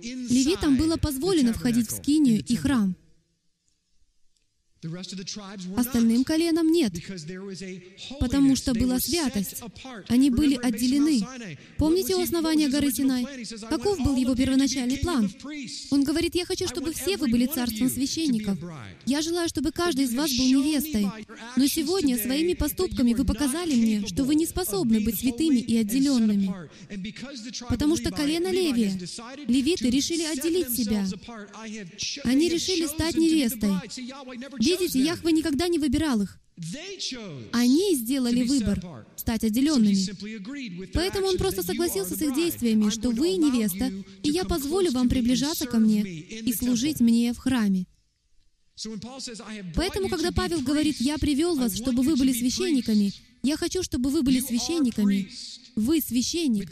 [0.02, 2.94] Левитам было позволено входить в скинию и храм.
[5.76, 6.92] Остальным коленам нет,
[8.20, 9.62] потому что была святость.
[10.08, 11.26] Они были отделены.
[11.78, 13.26] Помните у основания горы Синай?
[13.68, 15.30] Каков был его первоначальный план?
[15.90, 18.58] Он говорит, я хочу, чтобы все вы были царством священников.
[19.04, 21.06] Я желаю, чтобы каждый из вас был невестой.
[21.56, 26.52] Но сегодня своими поступками вы показали мне, что вы не способны быть святыми и отделенными.
[27.68, 28.92] Потому что колено Левия,
[29.46, 31.06] левиты решили отделить себя.
[32.24, 33.72] Они решили стать невестой.
[34.78, 36.38] Видите, Яхве никогда не выбирал их.
[37.52, 40.86] Они сделали выбор стать отделенными.
[40.92, 45.66] Поэтому он просто согласился с их действиями, что вы невеста, и я позволю вам приближаться
[45.66, 47.86] ко мне и служить мне в храме.
[49.74, 53.12] Поэтому, когда Павел говорит, «Я привел вас, чтобы вы были священниками»,
[53.46, 55.30] я хочу, чтобы вы были священниками.
[55.76, 56.68] Вы священник.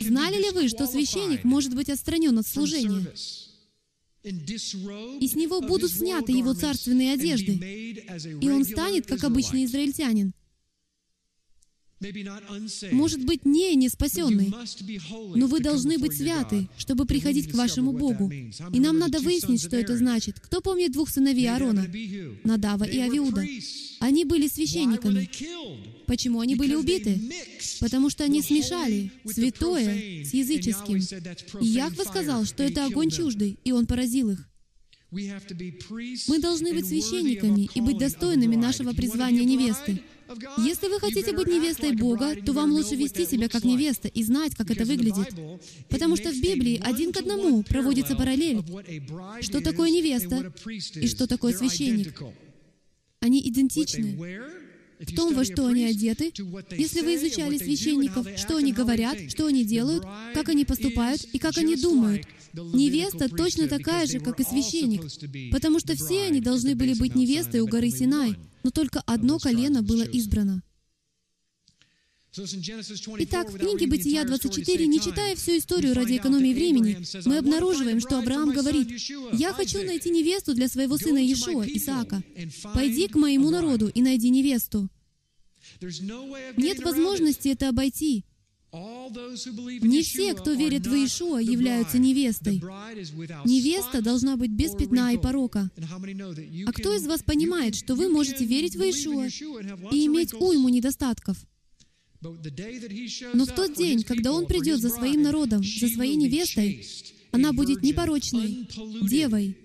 [0.00, 3.06] Знали ли вы, что священник может быть отстранен от служения?
[4.30, 7.52] И с него будут сняты его царственные одежды,
[8.40, 10.32] и он станет, как обычный израильтянин.
[12.92, 14.52] Может быть, не неспасенный,
[15.34, 18.30] но вы должны быть святы, чтобы приходить к вашему Богу.
[18.30, 20.38] И нам надо выяснить, что это значит.
[20.38, 21.86] Кто помнит двух сыновей Аарона?
[22.44, 23.44] Надава и Авиуда.
[24.00, 25.28] Они были священниками.
[26.06, 27.20] Почему они были убиты?
[27.80, 31.00] Потому что они смешали святое с языческим.
[31.60, 34.48] И Яхва сказал, что это огонь чуждый, и он поразил их.
[35.10, 40.02] Мы должны быть священниками и быть достойными нашего призвания невесты.
[40.58, 44.54] Если вы хотите быть невестой Бога, то вам лучше вести себя как невеста и знать,
[44.54, 45.34] как это выглядит.
[45.88, 48.62] Потому что в Библии один к одному проводится параллель,
[49.40, 52.22] что такое невеста и что такое священник.
[53.20, 54.18] Они идентичны
[55.00, 56.32] в том, во что они одеты.
[56.76, 61.56] Если вы изучали священников, что они говорят, что они делают, как они поступают и как
[61.58, 65.02] они думают, невеста точно такая же, как и священник,
[65.52, 69.82] потому что все они должны были быть невестой у горы Синай, но только одно колено
[69.82, 70.62] было избрано.
[72.36, 78.18] Итак, в книге Бытия 24, не читая всю историю ради экономии времени, мы обнаруживаем, что
[78.18, 78.88] Авраам говорит,
[79.32, 82.22] «Я хочу найти невесту для своего сына Иешуа, Исаака.
[82.74, 84.88] Пойди к моему народу и найди невесту».
[86.56, 88.24] Нет возможности это обойти.
[88.70, 92.56] Не все, кто верит в Иешуа, являются невестой.
[93.46, 95.70] Невеста должна быть без пятна и порока.
[96.66, 99.26] А кто из вас понимает, что вы можете верить в Иешуа
[99.90, 101.38] и иметь уйму недостатков?
[102.20, 106.84] Но в тот день, когда Он придет за своим народом, за своей невестой,
[107.30, 108.68] она будет непорочной,
[109.02, 109.56] девой,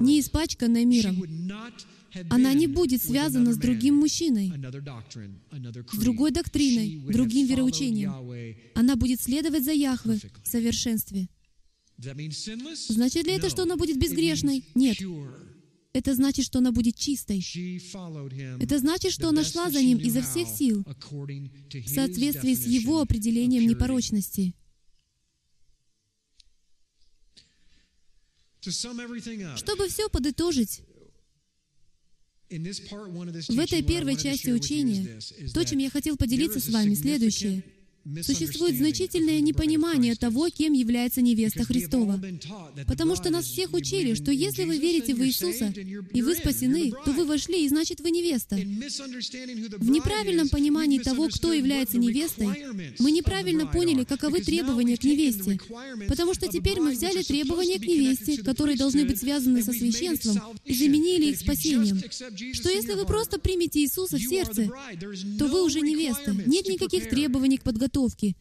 [0.00, 1.22] не испачканной миром.
[2.30, 4.52] Она не будет связана с другим мужчиной,
[5.92, 8.12] с другой доктриной, другим вероучением.
[8.74, 11.28] Она будет следовать за Яхве в совершенстве.
[11.98, 14.64] Значит ли это, что она будет безгрешной?
[14.74, 14.98] Нет.
[15.98, 17.44] Это значит, что она будет чистой.
[18.62, 23.66] Это значит, что она шла за ним изо всех сил, в соответствии с его определением
[23.68, 24.54] непорочности.
[28.60, 30.82] Чтобы все подытожить,
[32.48, 35.20] в этой первой части учения
[35.52, 37.64] то, чем я хотел поделиться с вами, следующее—
[38.22, 42.18] Существует значительное непонимание того, кем является невеста Христова.
[42.86, 45.72] Потому что нас всех учили, что если вы верите в Иисуса,
[46.12, 48.56] и вы спасены, то вы вошли, и значит вы невеста.
[48.56, 52.64] В неправильном понимании того, кто является невестой,
[52.98, 55.58] мы неправильно поняли, каковы требования к невесте.
[56.08, 60.74] Потому что теперь мы взяли требования к невесте, которые должны быть связаны со священством, и
[60.74, 62.00] заменили их спасением.
[62.54, 64.70] Что если вы просто примете Иисуса в сердце,
[65.38, 66.34] то вы уже невеста.
[66.46, 68.36] Нет никаких требований к подготовке подготовки.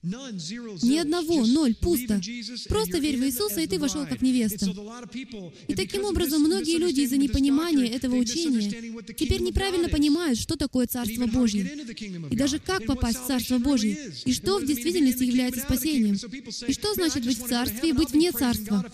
[0.00, 2.20] Ни одного, ноль, пусто.
[2.68, 4.66] Просто верь в Иисуса, и ты вошел как невеста.
[5.66, 8.70] И таким образом многие люди из-за непонимания этого учения
[9.12, 11.68] теперь неправильно понимают, что такое Царство Божье,
[12.30, 16.94] и даже как попасть в Царство Божье, и что в действительности является спасением, и что
[16.94, 18.84] значит быть в Царстве и быть вне Царства.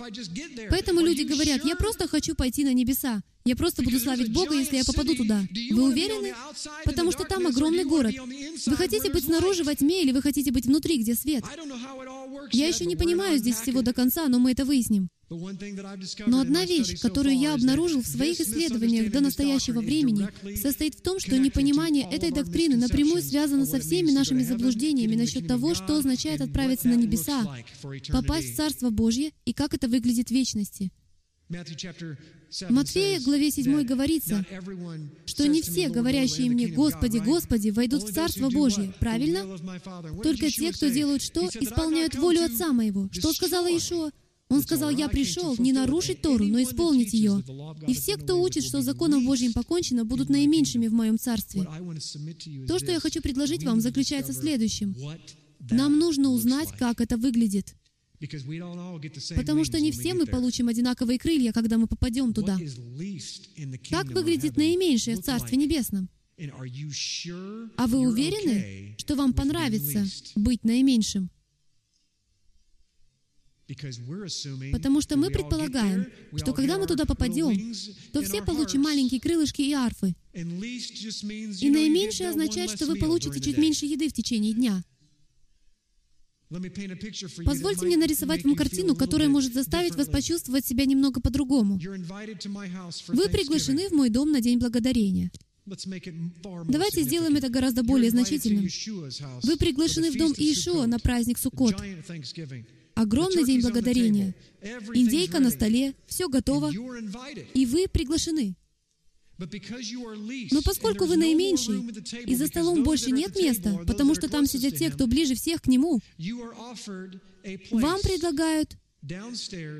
[0.70, 3.22] Поэтому люди говорят, я просто хочу пойти на небеса.
[3.46, 5.46] Я просто буду славить Бога, если я попаду туда.
[5.70, 6.32] Вы уверены?
[6.86, 8.14] Потому что там огромный город.
[8.66, 11.44] Вы хотите быть снаружи во тьме или вы хотите быть внутри, где свет?
[12.52, 15.08] Я еще не понимаю здесь всего до конца, но мы это выясним.
[15.28, 21.20] Но одна вещь, которую я обнаружил в своих исследованиях до настоящего времени, состоит в том,
[21.20, 26.88] что непонимание этой доктрины напрямую связано со всеми нашими заблуждениями насчет того, что означает отправиться
[26.88, 27.44] на небеса,
[28.10, 30.90] попасть в Царство Божье и как это выглядит в вечности.
[31.48, 34.44] В Матфея, главе 7 говорится,
[35.26, 38.94] что не все, говорящие мне «Господи, Господи», войдут в Царство Божье.
[38.98, 39.58] Правильно?
[40.22, 41.48] Только те, кто делают что?
[41.48, 43.08] Исполняют волю Отца Моего.
[43.12, 44.10] Что сказала Ишуа?
[44.50, 47.42] Он сказал, «Я пришел не нарушить Тору, но исполнить ее».
[47.88, 51.66] И все, кто учит, что законом Божьим покончено, будут наименьшими в моем Царстве.
[52.68, 54.94] То, что я хочу предложить вам, заключается в следующем.
[55.70, 57.74] Нам нужно узнать, как это выглядит.
[59.36, 62.58] Потому что не все мы получим одинаковые крылья, когда мы попадем туда.
[63.90, 66.08] Как выглядит наименьшее в Царстве Небесном?
[67.76, 70.04] А вы уверены, что вам понравится
[70.34, 71.30] быть наименьшим?
[74.72, 76.06] Потому что мы предполагаем,
[76.36, 77.72] что когда мы туда попадем,
[78.12, 80.14] то все получим маленькие крылышки и арфы.
[80.34, 84.82] И наименьшее означает, что вы получите чуть меньше еды в течение дня.
[87.44, 91.78] Позвольте мне нарисовать вам картину, которая может заставить вас почувствовать себя немного по-другому.
[91.78, 95.30] Вы приглашены в мой дом на День Благодарения.
[95.66, 98.68] Давайте сделаем это гораздо более значительным.
[99.42, 101.74] Вы приглашены в дом Иешуа на праздник Суккот.
[102.94, 104.34] Огромный День Благодарения.
[104.94, 106.70] Индейка на столе, все готово,
[107.54, 108.56] и вы приглашены.
[109.38, 111.80] Но поскольку вы наименьший,
[112.24, 115.66] и за столом больше нет места, потому что там сидят те, кто ближе всех к
[115.66, 116.00] Нему,
[117.70, 118.76] вам предлагают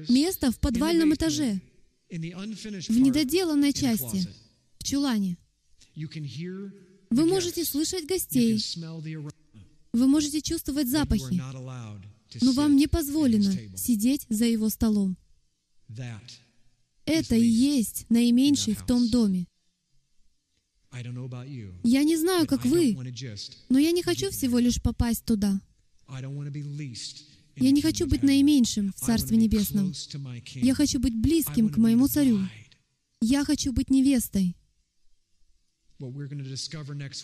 [0.09, 1.61] место в подвальном этаже,
[2.11, 4.27] в недоделанной части,
[4.79, 5.39] в чулане.
[7.11, 8.61] Вы можете слышать гостей,
[9.93, 11.41] вы можете чувствовать запахи,
[12.41, 15.17] но вам не позволено сидеть за его столом.
[17.07, 19.47] Это и есть наименьший в том доме.
[21.83, 22.97] Я не знаю, как вы,
[23.69, 25.61] но я не хочу всего лишь попасть туда.
[27.57, 29.93] Я не хочу быть наименьшим в Царстве Небесном.
[30.55, 32.41] Я хочу быть близким к моему царю.
[33.21, 34.57] Я хочу быть невестой.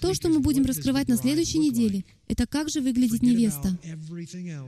[0.00, 3.78] То, что мы будем раскрывать на следующей неделе, это как же выглядит невеста.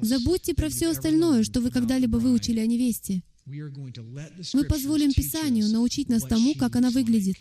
[0.00, 3.22] Забудьте про все остальное, что вы когда-либо выучили о невесте.
[3.46, 7.36] Мы позволим Писанию научить нас тому, как она выглядит.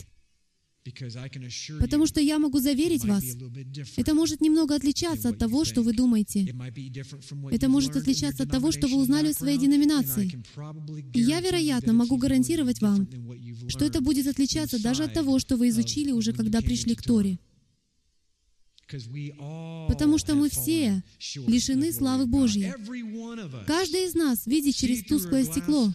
[1.78, 3.24] Потому что я могу заверить вас,
[3.96, 6.52] это может немного отличаться от того, что вы думаете.
[7.52, 10.42] Это может отличаться от того, что вы узнали в своей деноминации.
[11.14, 13.08] И я, вероятно, могу гарантировать вам,
[13.68, 17.38] что это будет отличаться даже от того, что вы изучили уже, когда пришли к Торе.
[19.88, 21.02] Потому что мы все
[21.46, 22.72] лишены славы Божьей.
[23.66, 25.92] Каждый из нас видит через тусклое стекло.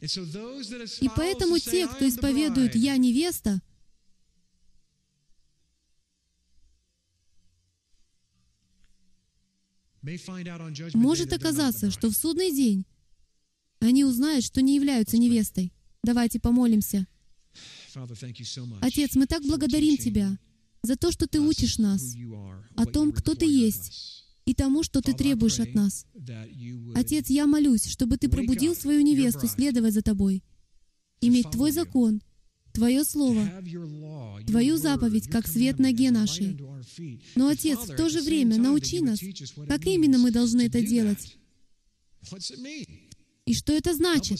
[0.00, 3.60] И поэтому те, кто исповедуют «Я невеста»,
[10.94, 12.86] может оказаться, что в судный день
[13.80, 15.72] они узнают, что не являются невестой.
[16.02, 17.06] Давайте помолимся.
[18.80, 20.38] Отец, мы так благодарим Тебя
[20.82, 22.14] за то, что Ты учишь нас
[22.76, 26.06] о том, кто Ты есть, и тому, что Ты требуешь от нас.
[26.94, 30.42] Отец, я молюсь, чтобы Ты пробудил свою невесту следовать за Тобой,
[31.20, 32.22] иметь Твой закон,
[32.72, 33.48] Твое Слово,
[34.46, 36.58] Твою заповедь, как свет ноге нашей.
[37.34, 39.20] Но, Отец, в то же время научи нас,
[39.68, 41.36] как именно мы должны это делать.
[43.50, 44.38] И что это значит?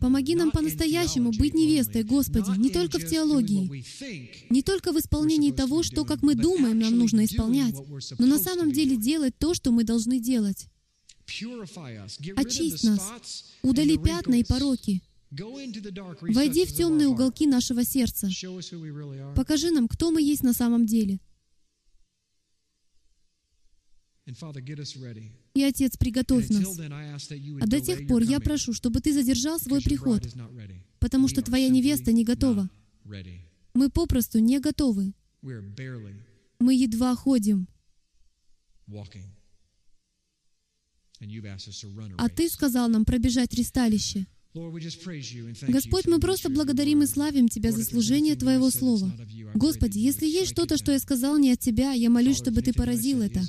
[0.00, 3.84] Помоги нам по-настоящему быть невестой, Господи, не только в теологии,
[4.48, 7.74] не только в исполнении того, что, как мы думаем, нам нужно исполнять,
[8.20, 10.68] но на самом деле делать то, что мы должны делать.
[12.36, 15.02] Очисть нас, удали пятна и пороки.
[16.20, 18.28] Войди в темные уголки нашего сердца.
[19.34, 21.18] Покажи нам, кто мы есть на самом деле.
[24.24, 26.78] И, Отец, приготовь нас.
[27.60, 30.22] А до тех пор я прошу, чтобы Ты задержал свой приход,
[31.00, 32.70] потому что Твоя невеста не готова.
[33.74, 35.12] Мы попросту не готовы.
[35.42, 37.66] Мы едва ходим.
[42.18, 44.26] А Ты сказал нам пробежать ристалище.
[45.68, 49.10] Господь, мы просто благодарим и славим Тебя за служение Твоего Слова.
[49.54, 53.22] Господи, если есть что-то, что я сказал не от Тебя, я молюсь, чтобы Ты поразил
[53.22, 53.40] это.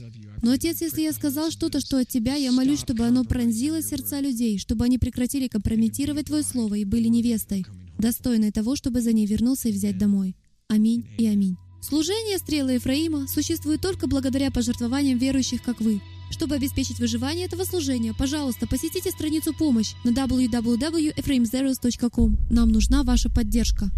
[0.41, 4.21] Но, Отец, если я сказал что-то, что от Тебя, я молюсь, чтобы оно пронзило сердца
[4.21, 7.65] людей, чтобы они прекратили компрометировать Твое Слово и были невестой,
[7.99, 10.35] достойной того, чтобы за ней вернуться и взять домой.
[10.69, 11.57] Аминь и аминь.
[11.81, 16.01] Служение стрелы Ефраима существует только благодаря пожертвованиям верующих, как вы.
[16.33, 22.37] Чтобы обеспечить выживание этого служения, пожалуйста, посетите страницу «Помощь» на www.ephraimzeros.com.
[22.49, 23.91] Нам нужна ваша поддержка.